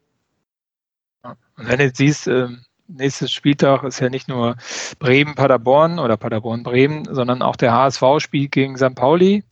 [1.24, 2.48] Und wenn du jetzt siehst, äh,
[2.88, 4.56] nächstes Spieltag ist ja nicht nur
[5.00, 8.96] Bremen-Paderborn oder Paderborn-Bremen, sondern auch der HSV spielt gegen St.
[8.96, 9.44] Pauli.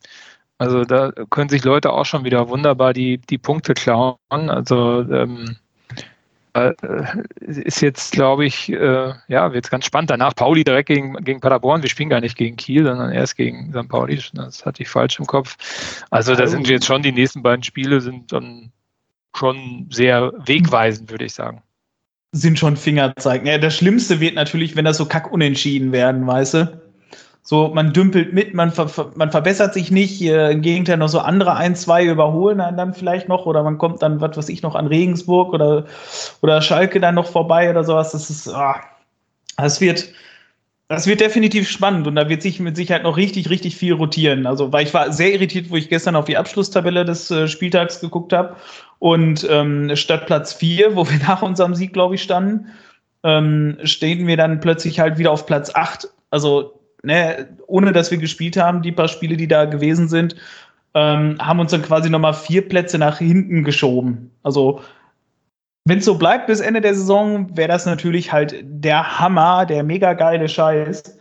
[0.57, 4.17] Also da können sich Leute auch schon wieder wunderbar die, die Punkte klauen.
[4.29, 5.53] Also ähm, äh,
[7.39, 10.09] ist jetzt, glaube ich, äh, ja, wird ganz spannend.
[10.09, 11.83] Danach Pauli direkt gegen, gegen Paderborn.
[11.83, 13.87] Wir spielen gar nicht gegen Kiel, sondern erst gegen St.
[13.87, 14.19] Pauli.
[14.33, 15.55] Das hatte ich falsch im Kopf.
[16.09, 18.71] Also da sind jetzt schon die nächsten beiden Spiele sind dann
[19.35, 21.61] schon sehr wegweisend, würde ich sagen.
[22.31, 23.47] Sind schon Fingerzeigen.
[23.47, 26.88] Ja, das Schlimmste wird natürlich, wenn das so kackunentschieden werden, weißt du?
[27.41, 31.19] So, man dümpelt mit, man, ver man verbessert sich nicht, äh, im Gegenteil noch so
[31.19, 34.61] andere ein, zwei überholen einen dann vielleicht noch oder man kommt dann, was weiß ich,
[34.61, 35.85] noch an Regensburg oder,
[36.41, 38.11] oder Schalke dann noch vorbei oder sowas.
[38.11, 38.81] Das ist, ah,
[39.57, 40.09] das wird,
[40.89, 44.45] das wird definitiv spannend und da wird sich mit Sicherheit noch richtig, richtig viel rotieren.
[44.45, 47.99] Also, weil ich war sehr irritiert, wo ich gestern auf die Abschlusstabelle des äh, Spieltags
[48.01, 48.55] geguckt habe
[48.99, 52.67] und ähm, statt Platz 4, wo wir nach unserem Sieg, glaube ich, standen,
[53.23, 56.09] ähm, stehen wir dann plötzlich halt wieder auf Platz 8.
[56.31, 60.35] Also ne, ohne dass wir gespielt haben, die paar Spiele, die da gewesen sind,
[60.93, 64.31] ähm, haben uns dann quasi nochmal vier Plätze nach hinten geschoben.
[64.43, 64.81] Also,
[65.85, 69.83] wenn es so bleibt bis Ende der Saison, wäre das natürlich halt der Hammer, der
[69.83, 71.17] mega geile Scheiß.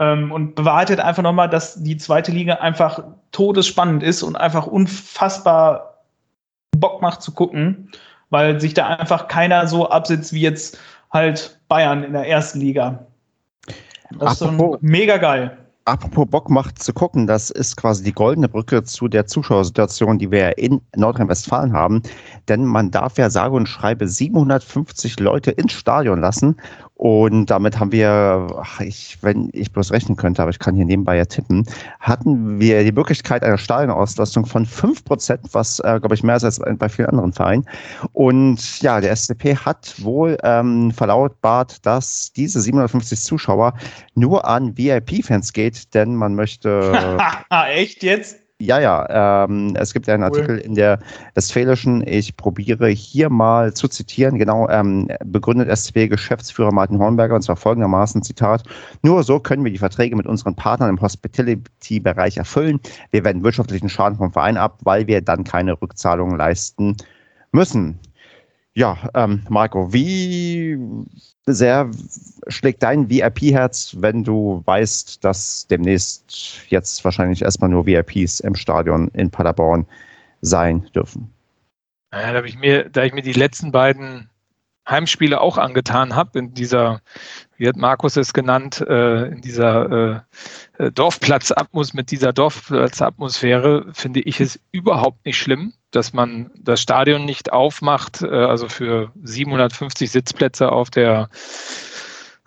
[0.00, 6.02] Ähm, und bewahrheitet einfach nochmal, dass die zweite Liga einfach todesspannend ist und einfach unfassbar
[6.76, 7.90] Bock macht zu gucken,
[8.30, 10.78] weil sich da einfach keiner so absitzt wie jetzt
[11.12, 13.06] halt Bayern in der ersten Liga.
[14.18, 15.56] Das apropos, ist mega geil.
[15.86, 20.30] Apropos Bock macht zu gucken, das ist quasi die goldene Brücke zu der Zuschauersituation, die
[20.30, 22.02] wir in Nordrhein-Westfalen haben.
[22.48, 26.56] Denn man darf ja sage und schreibe 750 Leute ins Stadion lassen
[26.96, 30.84] und damit haben wir, ach, ich, wenn ich bloß rechnen könnte, aber ich kann hier
[30.84, 31.66] nebenbei ja tippen,
[31.98, 36.60] hatten wir die Möglichkeit einer Stadionauslastung von 5%, was, äh, glaube ich, mehr ist als
[36.78, 37.64] bei vielen anderen Vereinen.
[38.12, 43.74] Und ja, der SCP hat wohl ähm, verlautbart, dass diese 750 Zuschauer
[44.14, 47.18] nur an VIP-Fans geht, denn man möchte.
[47.50, 48.43] Echt jetzt?
[48.60, 49.44] Ja, ja.
[49.44, 51.00] Ähm, es gibt einen Artikel in der
[51.34, 52.06] Westfälischen.
[52.06, 54.38] Ich probiere hier mal zu zitieren.
[54.38, 58.62] Genau, ähm, begründet SCP-Geschäftsführer Martin Hornberger, und zwar folgendermaßen, Zitat,
[59.02, 62.78] nur so können wir die Verträge mit unseren Partnern im Hospitality-Bereich erfüllen.
[63.10, 66.96] Wir werden wirtschaftlichen Schaden vom Verein ab, weil wir dann keine Rückzahlungen leisten
[67.50, 67.98] müssen.
[68.76, 70.76] Ja, ähm, Marco, wie
[71.46, 71.90] sehr
[72.48, 79.08] schlägt dein VIP-Herz, wenn du weißt, dass demnächst jetzt wahrscheinlich erstmal nur VIPs im Stadion
[79.08, 79.86] in Paderborn
[80.40, 81.32] sein dürfen?
[82.12, 84.28] Ja, da, ich mir, da ich mir die letzten beiden
[84.88, 87.00] Heimspiele auch angetan habe, in dieser,
[87.68, 90.24] hat Markus es genannt, äh, in dieser
[90.78, 97.24] äh, Dorfplatzatmos, mit dieser Dorfplatzatmosphäre, finde ich es überhaupt nicht schlimm, dass man das Stadion
[97.24, 101.28] nicht aufmacht, äh, also für 750 Sitzplätze auf der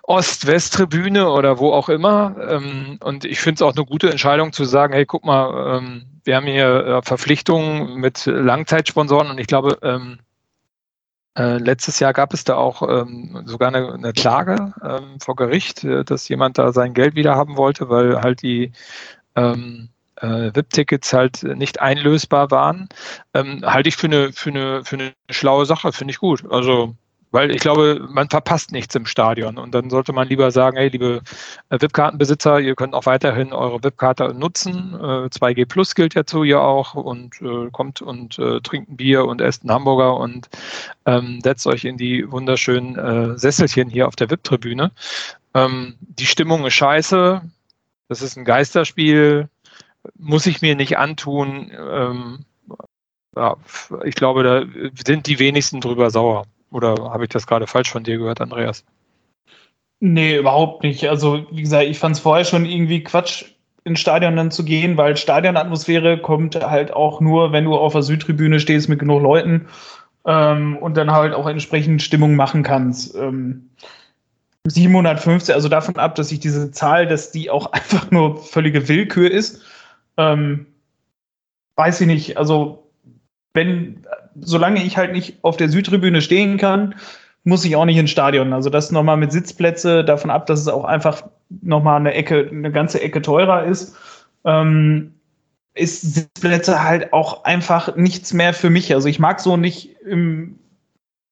[0.03, 2.36] Ost-West-Tribüne oder wo auch immer.
[2.49, 6.05] Ähm, und ich finde es auch eine gute Entscheidung zu sagen, hey, guck mal, ähm,
[6.24, 10.20] wir haben hier äh, Verpflichtungen mit Langzeitsponsoren und ich glaube, ähm,
[11.38, 15.84] äh, letztes Jahr gab es da auch ähm, sogar eine, eine Klage ähm, vor Gericht,
[15.84, 18.72] äh, dass jemand da sein Geld wieder haben wollte, weil halt die
[19.36, 22.90] ähm, äh, VIP-Tickets halt nicht einlösbar waren.
[23.36, 26.44] Ähm, halte ich für eine, für, eine, für eine schlaue Sache, finde ich gut.
[26.50, 26.96] Also
[27.38, 29.60] weil ich glaube, man verpasst nichts im Stadion.
[29.60, 31.22] Und dann sollte man lieber sagen, hey, liebe
[31.70, 34.96] äh, VIP-Kartenbesitzer, ihr könnt auch weiterhin eure VIP-Karte nutzen.
[34.96, 38.98] 2G äh, Plus gilt ja zu ihr auch und äh, kommt und äh, trinkt ein
[38.98, 40.50] Bier und esst einen Hamburger und
[41.06, 44.92] ähm, setzt euch in die wunderschönen äh, Sesselchen hier auf der VIP-Tribüne.
[45.54, 47.44] Ähm, die Stimmung ist scheiße.
[48.08, 49.48] Das ist ein Geisterspiel.
[50.18, 51.72] Muss ich mir nicht antun.
[51.72, 52.46] Ähm,
[53.36, 53.58] ja,
[54.06, 54.64] ich glaube, da
[55.06, 56.48] sind die wenigsten drüber sauer.
[56.72, 58.84] Oder habe ich das gerade falsch von dir gehört, Andreas?
[59.99, 61.07] Nee, überhaupt nicht.
[61.09, 63.45] Also, wie gesagt, ich fand es vorher schon irgendwie Quatsch,
[63.88, 68.03] ins Stadion dann zu gehen, weil Stadionatmosphäre kommt halt auch nur, wenn du auf der
[68.03, 69.68] Südtribüne stehst mit genug Leuten
[70.26, 73.15] ähm, und dann halt auch entsprechend Stimmung machen kannst.
[73.15, 73.70] Ähm,
[74.65, 79.32] 750, also davon ab, dass ich diese Zahl, dass die auch einfach nur völlige Willkür
[79.32, 79.63] ist.
[80.18, 80.68] Ähm,
[81.76, 82.38] weiß ich nicht.
[82.38, 82.91] Also,
[83.53, 84.05] wenn,
[84.42, 86.96] solange ich halt nicht auf der Südtribüne stehen kann,
[87.44, 88.54] muss ich auch nicht ins Stadion.
[88.54, 91.24] Also das nochmal mit Sitzplätze, davon ab, dass es auch einfach
[91.62, 93.96] nochmal eine Ecke, eine ganze Ecke teurer ist,
[94.44, 95.14] ähm,
[95.74, 98.94] ist Sitzplätze halt auch einfach nichts mehr für mich.
[98.94, 100.60] Also ich mag so nicht im,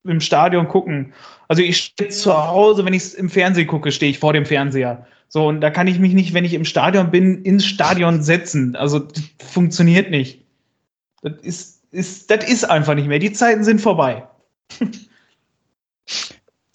[0.03, 1.14] im Stadion gucken.
[1.47, 5.06] Also ich stehe zu Hause, wenn ich im Fernsehen gucke, stehe ich vor dem Fernseher.
[5.28, 8.76] So, und da kann ich mich nicht, wenn ich im Stadion bin, ins Stadion setzen.
[8.76, 10.45] Also das funktioniert nicht.
[11.22, 13.19] Das ist, ist, das ist einfach nicht mehr.
[13.19, 14.27] Die Zeiten sind vorbei.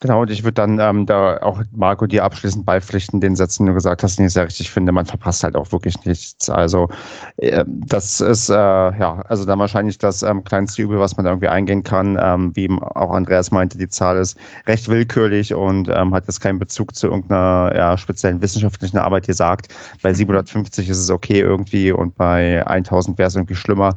[0.03, 3.69] Genau, und ich würde dann ähm, da auch Marco dir abschließend beipflichten, den Sätzen, die
[3.69, 4.93] du gesagt hast, den ich sehr richtig finde.
[4.93, 6.49] Man verpasst halt auch wirklich nichts.
[6.49, 6.89] Also
[7.37, 11.33] äh, das ist äh, ja also dann wahrscheinlich das ähm, kleinste Übel, was man da
[11.33, 12.19] irgendwie eingehen kann.
[12.19, 16.59] Ähm, wie auch Andreas meinte, die Zahl ist recht willkürlich und ähm, hat jetzt keinen
[16.59, 19.69] Bezug zu irgendeiner ja, speziellen wissenschaftlichen Arbeit gesagt.
[20.01, 23.95] Bei 750 ist es okay irgendwie und bei 1000 wäre es irgendwie schlimmer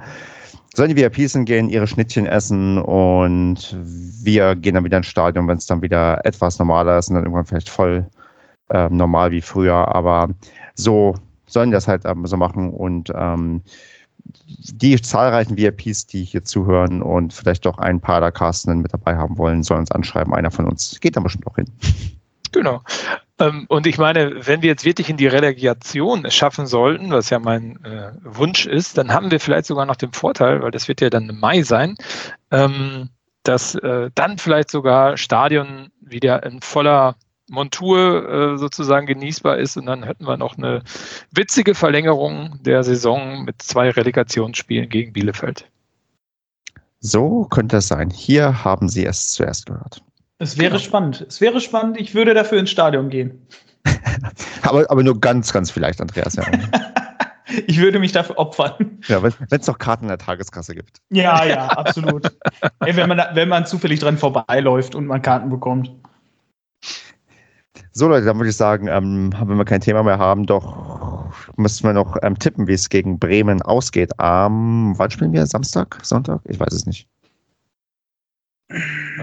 [0.76, 3.78] sollen die VIPs gehen, ihre Schnittchen essen und
[4.24, 7.24] wir gehen dann wieder ins Stadion, wenn es dann wieder etwas normaler ist und dann
[7.24, 8.08] irgendwann vielleicht voll
[8.70, 9.94] äh, normal wie früher.
[9.94, 10.30] Aber
[10.74, 11.16] so
[11.46, 13.62] sollen das halt ähm, so machen und ähm,
[14.46, 19.16] die zahlreichen VIPs, die hier zuhören und vielleicht doch ein paar der Carsten mit dabei
[19.16, 20.34] haben wollen, sollen uns anschreiben.
[20.34, 21.68] Einer von uns geht da bestimmt auch hin.
[22.52, 22.82] Genau.
[23.40, 27.40] Ähm, und ich meine, wenn wir jetzt wirklich in die Relegation schaffen sollten, was ja
[27.40, 31.02] mein äh, Wunsch ist, dann haben wir vielleicht sogar noch den Vorteil, weil das wird
[31.02, 31.96] ja dann im Mai sein,
[32.52, 33.10] ähm,
[33.44, 37.16] dass äh, dann vielleicht sogar Stadion wieder in voller
[37.50, 40.84] Montur äh, sozusagen genießbar ist und dann hätten wir noch eine
[41.32, 45.70] witzige Verlängerung der Saison mit zwei Relegationsspielen gegen Bielefeld.
[47.00, 48.10] So könnte es sein.
[48.10, 50.02] Hier haben Sie es zuerst gehört.
[50.40, 50.80] Es wäre genau.
[50.80, 51.26] spannend.
[51.28, 52.00] Es wäre spannend.
[52.00, 53.48] Ich würde dafür ins Stadion gehen.
[54.64, 56.36] aber, aber nur ganz, ganz vielleicht, Andreas.
[56.36, 56.44] Ja.
[57.68, 59.00] ich würde mich dafür opfern.
[59.08, 60.98] Ja, wenn es noch Karten in der Tageskasse gibt.
[61.12, 62.26] Ja, ja, absolut.
[62.80, 65.92] Ey, wenn, man, wenn man zufällig dran vorbeiläuft und man Karten bekommt.
[67.92, 71.84] So, Leute, dann würde ich sagen, ähm, wenn wir kein Thema mehr haben, doch müssen
[71.84, 74.12] wir noch ähm, tippen, wie es gegen Bremen ausgeht.
[74.20, 75.46] Ähm, wann spielen wir?
[75.46, 76.00] Samstag?
[76.02, 76.42] Sonntag?
[76.46, 77.08] Ich weiß es nicht.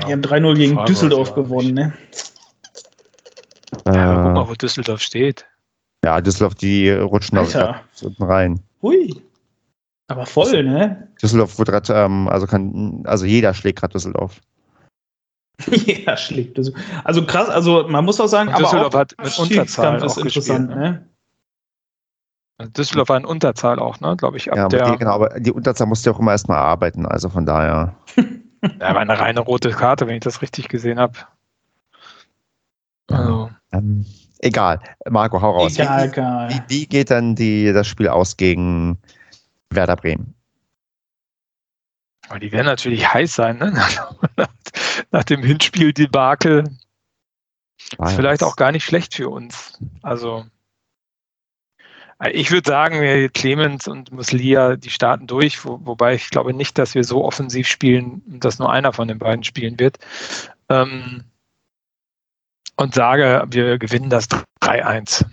[0.06, 1.92] Die haben 3-0 gegen Frage, Düsseldorf gewonnen, ne?
[3.86, 5.46] Ja, guck mal, wo Düsseldorf steht.
[6.04, 8.60] Ja, Düsseldorf, die rutschen da unten rein.
[8.82, 9.22] Hui.
[10.08, 11.08] Aber voll, ne?
[11.22, 14.40] Düsseldorf wird grad, ähm, also kann, also jeder schlägt gerade Düsseldorf.
[15.70, 16.82] jeder schlägt Düsseldorf.
[17.04, 20.68] Also krass, also man muss auch sagen, aber Düsseldorf auch hat mit Unterzahl ist interessant,
[20.68, 21.06] gespielt, ne?
[22.58, 24.16] Also Düsseldorf war in Unterzahl auch, ne?
[24.16, 24.50] Glaube ich.
[24.50, 27.46] Ab ja, der, genau, aber die Unterzahl musst du auch immer erstmal arbeiten, also von
[27.46, 27.96] daher.
[28.62, 31.18] Ja, war eine reine rote Karte, wenn ich das richtig gesehen habe.
[33.08, 33.50] Also.
[33.72, 34.04] Ähm,
[34.40, 34.80] egal.
[35.08, 35.78] Marco, hau raus.
[35.78, 36.50] Egal, wie, egal.
[36.50, 38.98] Wie, wie, geht dann die, das Spiel aus gegen
[39.70, 40.34] Werder Bremen?
[42.28, 43.72] Aber die werden natürlich heiß sein, ne?
[44.36, 44.48] nach,
[45.10, 46.64] nach dem Hinspiel-Debakel.
[47.98, 49.78] Ist vielleicht auch gar nicht schlecht für uns.
[50.02, 50.44] Also.
[52.28, 56.94] Ich würde sagen, Clemens und Muslia, die starten durch, wo, wobei ich glaube nicht, dass
[56.94, 59.98] wir so offensiv spielen, dass nur einer von den beiden spielen wird.
[60.68, 61.24] Ähm,
[62.76, 64.28] und sage, wir gewinnen das
[64.62, 65.24] 3-1.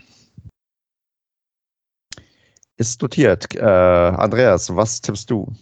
[2.78, 3.54] Ist notiert.
[3.56, 5.54] Äh, Andreas, was tippst du?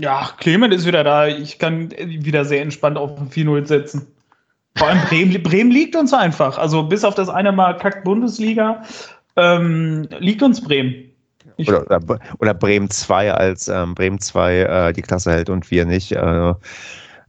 [0.00, 1.26] Ja, Clement ist wieder da.
[1.26, 4.06] Ich kann wieder sehr entspannt auf 4-0 setzen.
[4.76, 6.58] Vor allem Bremen, Bremen liegt uns einfach.
[6.58, 8.82] Also bis auf das eine Mal Kack Bundesliga
[9.36, 11.10] ähm, liegt uns Bremen.
[11.58, 15.86] Oder, oder, oder, Bremen 2 als ähm, Bremen 2 äh, die Klasse hält und wir
[15.86, 16.12] nicht.
[16.12, 16.54] Äh,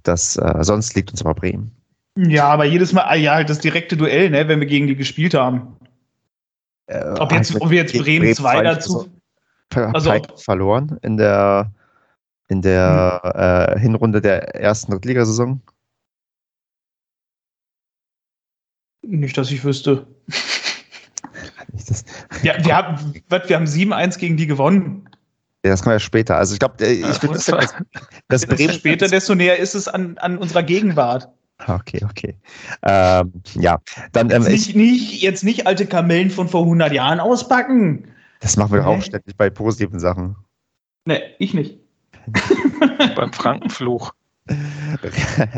[0.03, 1.71] das, äh, sonst liegt uns aber Bremen.
[2.17, 4.95] Ja, aber jedes Mal, ah, ja, halt das direkte Duell, ne, wenn wir gegen die
[4.95, 5.77] gespielt haben.
[6.87, 9.09] Äh, ob, jetzt, ob wir jetzt Bremen, Bremen 2 dazu.
[9.75, 11.71] Also, also verloren in der,
[12.47, 13.75] in der hm.
[13.75, 15.61] Äh, Hinrunde der ersten Drittligasaison?
[19.03, 20.07] Nicht, dass ich wüsste
[21.85, 22.03] das.
[22.43, 25.09] Ja, wir haben, was, wir haben 7-1 gegen die gewonnen.
[25.65, 26.37] Ja, das kommt ja später.
[26.37, 27.75] Also ich glaube, äh, ich finde, das, das,
[28.27, 31.29] das Bremen später, desto näher ist es an, an unserer Gegenwart.
[31.65, 32.35] Okay, okay.
[32.83, 33.79] Ähm, ja,
[34.11, 38.11] dann ähm, jetzt, nicht, nicht, jetzt nicht alte Kamellen von vor 100 Jahren auspacken.
[38.39, 38.85] Das machen wir nee.
[38.85, 40.35] auch ständig bei positiven Sachen.
[41.05, 41.79] Nee, ich nicht.
[43.15, 44.13] Beim Frankenfluch.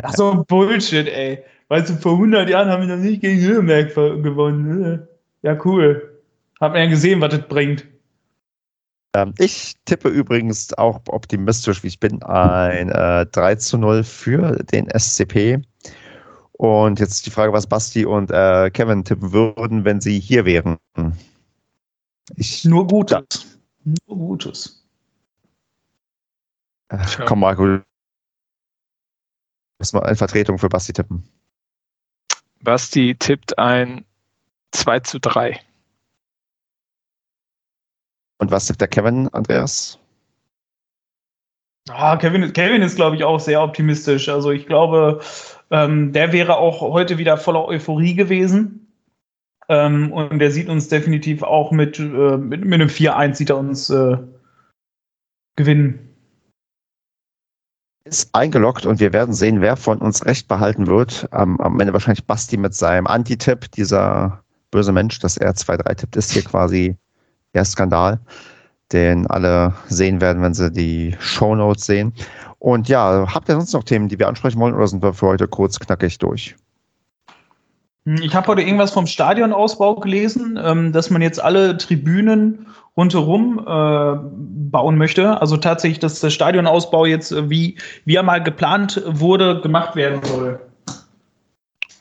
[0.03, 1.43] Ach so, Bullshit, ey.
[1.67, 4.79] Weißt du, vor 100 Jahren haben wir noch nicht gegen Nürnberg gewonnen.
[4.79, 5.07] Ne?
[5.41, 6.08] Ja, cool.
[6.59, 7.85] Hat man ja gesehen, was das bringt.
[9.15, 14.63] Ähm, ich tippe übrigens auch optimistisch, wie ich bin, ein äh, 3 zu 0 für
[14.63, 15.61] den SCP.
[16.51, 20.77] Und jetzt die Frage, was Basti und äh, Kevin tippen würden, wenn sie hier wären.
[22.35, 23.59] Ich, Nur Gutes.
[23.83, 24.85] Nur Gutes.
[26.89, 27.79] Äh, komm, Marco.
[29.79, 31.23] Muss mal eine Vertretung für Basti tippen.
[32.61, 34.03] Basti tippt ein
[34.71, 35.61] 2 zu 3.
[38.39, 39.99] Und was tippt der Kevin, Andreas?
[41.89, 44.29] Ah, Kevin, Kevin ist, glaube ich, auch sehr optimistisch.
[44.29, 45.21] Also ich glaube,
[45.71, 48.87] ähm, der wäre auch heute wieder voller Euphorie gewesen.
[49.67, 53.57] Ähm, und der sieht uns definitiv auch mit, äh, mit, mit einem 4-1 sieht er
[53.57, 54.17] uns äh,
[55.55, 56.15] gewinnen.
[58.05, 61.27] Ist eingeloggt und wir werden sehen, wer von uns recht behalten wird.
[61.31, 66.15] Ähm, am Ende wahrscheinlich Basti mit seinem Anti-Tipp, dieser böse Mensch, dass er 2-3 tippt,
[66.15, 66.97] ist hier quasi
[67.53, 68.19] der Skandal,
[68.91, 72.13] den alle sehen werden, wenn sie die Show Notes sehen.
[72.59, 75.27] Und ja, habt ihr sonst noch Themen, die wir ansprechen wollen, oder sind wir für
[75.27, 76.55] heute kurz knackig durch?
[78.05, 83.59] Hm, ich habe heute irgendwas vom Stadionausbau gelesen, ähm, dass man jetzt alle Tribünen rundherum
[83.59, 84.15] äh,
[84.71, 85.39] bauen möchte.
[85.39, 90.21] Also tatsächlich, dass der Stadionausbau jetzt, äh, wie, wie er mal geplant wurde, gemacht werden
[90.23, 90.59] soll.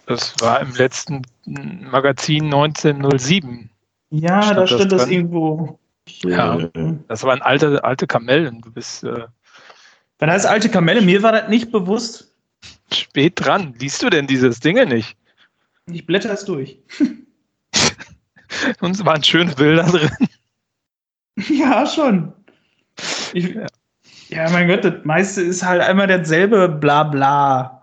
[0.06, 3.68] Das war im letzten Magazin 1907.
[4.10, 5.78] Ja, stand da stand das, das irgendwo.
[6.24, 6.58] Ja,
[7.08, 8.60] das waren alte, alte Kamellen.
[8.62, 9.04] Du bist.
[9.04, 9.26] Äh,
[10.18, 11.02] Wann heißt alte Kamelle?
[11.02, 12.34] Mir war das nicht bewusst.
[12.92, 13.74] Spät dran.
[13.78, 15.16] Liest du denn dieses Dinge nicht?
[15.86, 16.78] Ich blätter es durch.
[18.80, 20.10] Uns waren schöne Bilder drin.
[21.50, 22.32] Ja, schon.
[23.32, 23.66] Ich, ja.
[24.28, 27.77] ja, mein Gott, das meiste ist halt einmal dasselbe Blabla.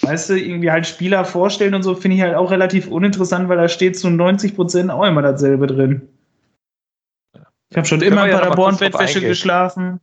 [0.00, 3.58] Weißt du, irgendwie halt Spieler vorstellen und so finde ich halt auch relativ uninteressant, weil
[3.58, 6.08] da steht zu 90 Prozent auch immer dasselbe drin.
[7.70, 10.00] Ich habe schon Können immer in Paderborn-Bettwäsche geschlafen.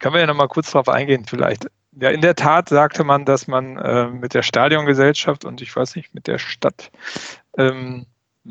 [0.00, 1.66] Können wir ja noch mal kurz drauf eingehen, vielleicht.
[1.98, 5.96] Ja, in der Tat sagte man, dass man äh, mit der Stadiongesellschaft und ich weiß
[5.96, 6.90] nicht, mit der Stadt
[7.56, 8.06] ähm,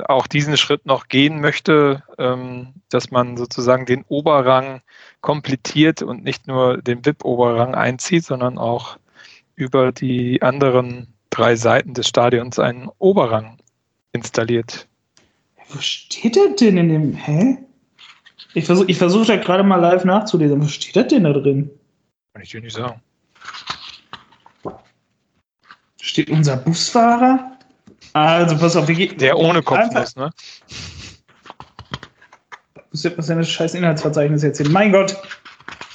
[0.07, 4.81] auch diesen Schritt noch gehen möchte, ähm, dass man sozusagen den Oberrang
[5.21, 8.97] komplettiert und nicht nur den VIP-Oberrang einzieht, sondern auch
[9.55, 13.57] über die anderen drei Seiten des Stadions einen Oberrang
[14.11, 14.87] installiert.
[15.69, 17.13] Wo steht das denn in dem.
[17.13, 17.57] Hä?
[18.53, 20.61] Ich versuche ich versuch da gerade mal live nachzulesen.
[20.61, 21.69] Wo steht das denn da drin?
[22.33, 23.01] Kann ich dir nicht sagen.
[26.01, 27.51] Steht unser Busfahrer?
[28.13, 29.19] Also, pass auf, wie geht.
[29.19, 30.29] Der ohne Kopf muss, ne?
[32.91, 34.69] Was ist denn das scheiß Inhaltsverzeichnis jetzt hier?
[34.69, 35.17] Mein Gott!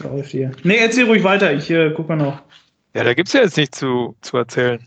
[0.01, 0.51] Läuft hier.
[0.65, 2.43] Nee, erzähl ruhig weiter, ich äh, guck mal noch.
[2.95, 4.84] Ja, da gibt es ja jetzt nichts zu, zu erzählen.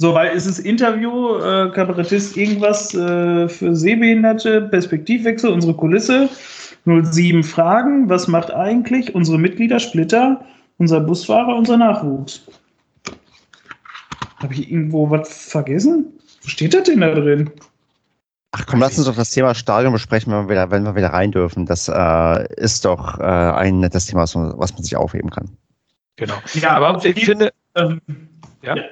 [0.00, 6.28] So, weil ist es Interview, äh, Kabarettist, irgendwas äh, für Sehbehinderte, Perspektivwechsel, unsere Kulisse,
[6.84, 10.44] 07 Fragen, was macht eigentlich unsere Mitglieder, Splitter,
[10.78, 12.42] unser Busfahrer, unser Nachwuchs?
[14.36, 16.12] Habe ich irgendwo was vergessen?
[16.42, 17.50] Wo steht das denn da drin?
[18.52, 21.12] Ach komm, lass uns doch das Thema Stadion besprechen, wenn wir wieder, wenn wir wieder
[21.12, 21.66] rein dürfen.
[21.66, 25.50] Das äh, ist doch äh, ein nettes Thema, was man, was man sich aufheben kann.
[26.18, 26.34] Genau.
[26.54, 27.52] Ja, aber ich finde.
[27.74, 28.00] Ähm,
[28.62, 28.76] ja.
[28.76, 28.82] ja.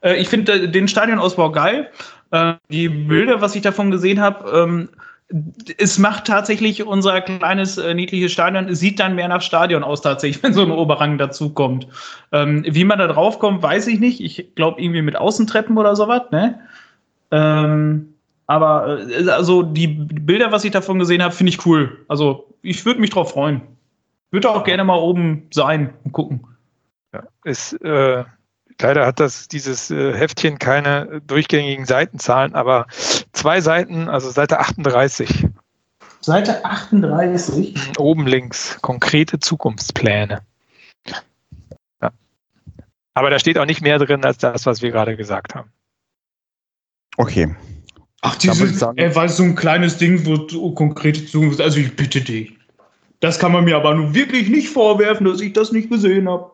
[0.00, 1.88] Äh, ich finde den Stadionausbau geil.
[2.32, 4.88] Äh, die Bilder, was ich davon gesehen habe, ähm,
[5.78, 10.00] es macht tatsächlich unser kleines, äh, niedliches Stadion, es sieht dann mehr nach Stadion aus
[10.00, 11.86] tatsächlich, wenn so ein Oberrang dazukommt.
[12.32, 14.20] Ähm, wie man da drauf kommt, weiß ich nicht.
[14.20, 16.58] Ich glaube irgendwie mit Außentreppen oder sowas, ne?
[17.30, 18.14] Ähm,
[18.46, 21.98] aber äh, also die Bilder, was ich davon gesehen habe, finde ich cool.
[22.08, 23.62] Also ich würde mich drauf freuen.
[24.30, 26.46] Würde auch gerne mal oben sein und gucken.
[27.12, 28.24] Ja, ist, äh,
[28.80, 32.86] leider hat das dieses äh, Heftchen keine durchgängigen Seitenzahlen, aber
[33.32, 35.46] zwei Seiten, also Seite 38.
[36.20, 37.74] Seite 38?
[37.74, 40.42] Mhm, oben links, konkrete Zukunftspläne.
[42.00, 42.12] Ja.
[43.14, 45.70] Aber da steht auch nicht mehr drin als das, was wir gerade gesagt haben.
[47.16, 47.54] Okay.
[48.22, 52.59] Ach, dieses, er war so ein kleines Ding, wo konkrete Zukunft, also ich bitte dich.
[53.20, 56.50] Das kann man mir aber nun wirklich nicht vorwerfen, dass ich das nicht gesehen habe.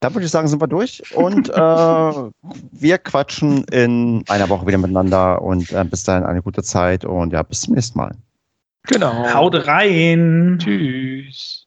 [0.00, 1.52] Dann würde ich sagen, sind wir durch und äh,
[2.72, 7.32] wir quatschen in einer Woche wieder miteinander und äh, bis dahin eine gute Zeit und
[7.32, 8.14] ja, bis zum nächsten Mal.
[8.84, 9.32] Genau.
[9.32, 10.58] Haut rein.
[10.62, 11.65] Tschüss.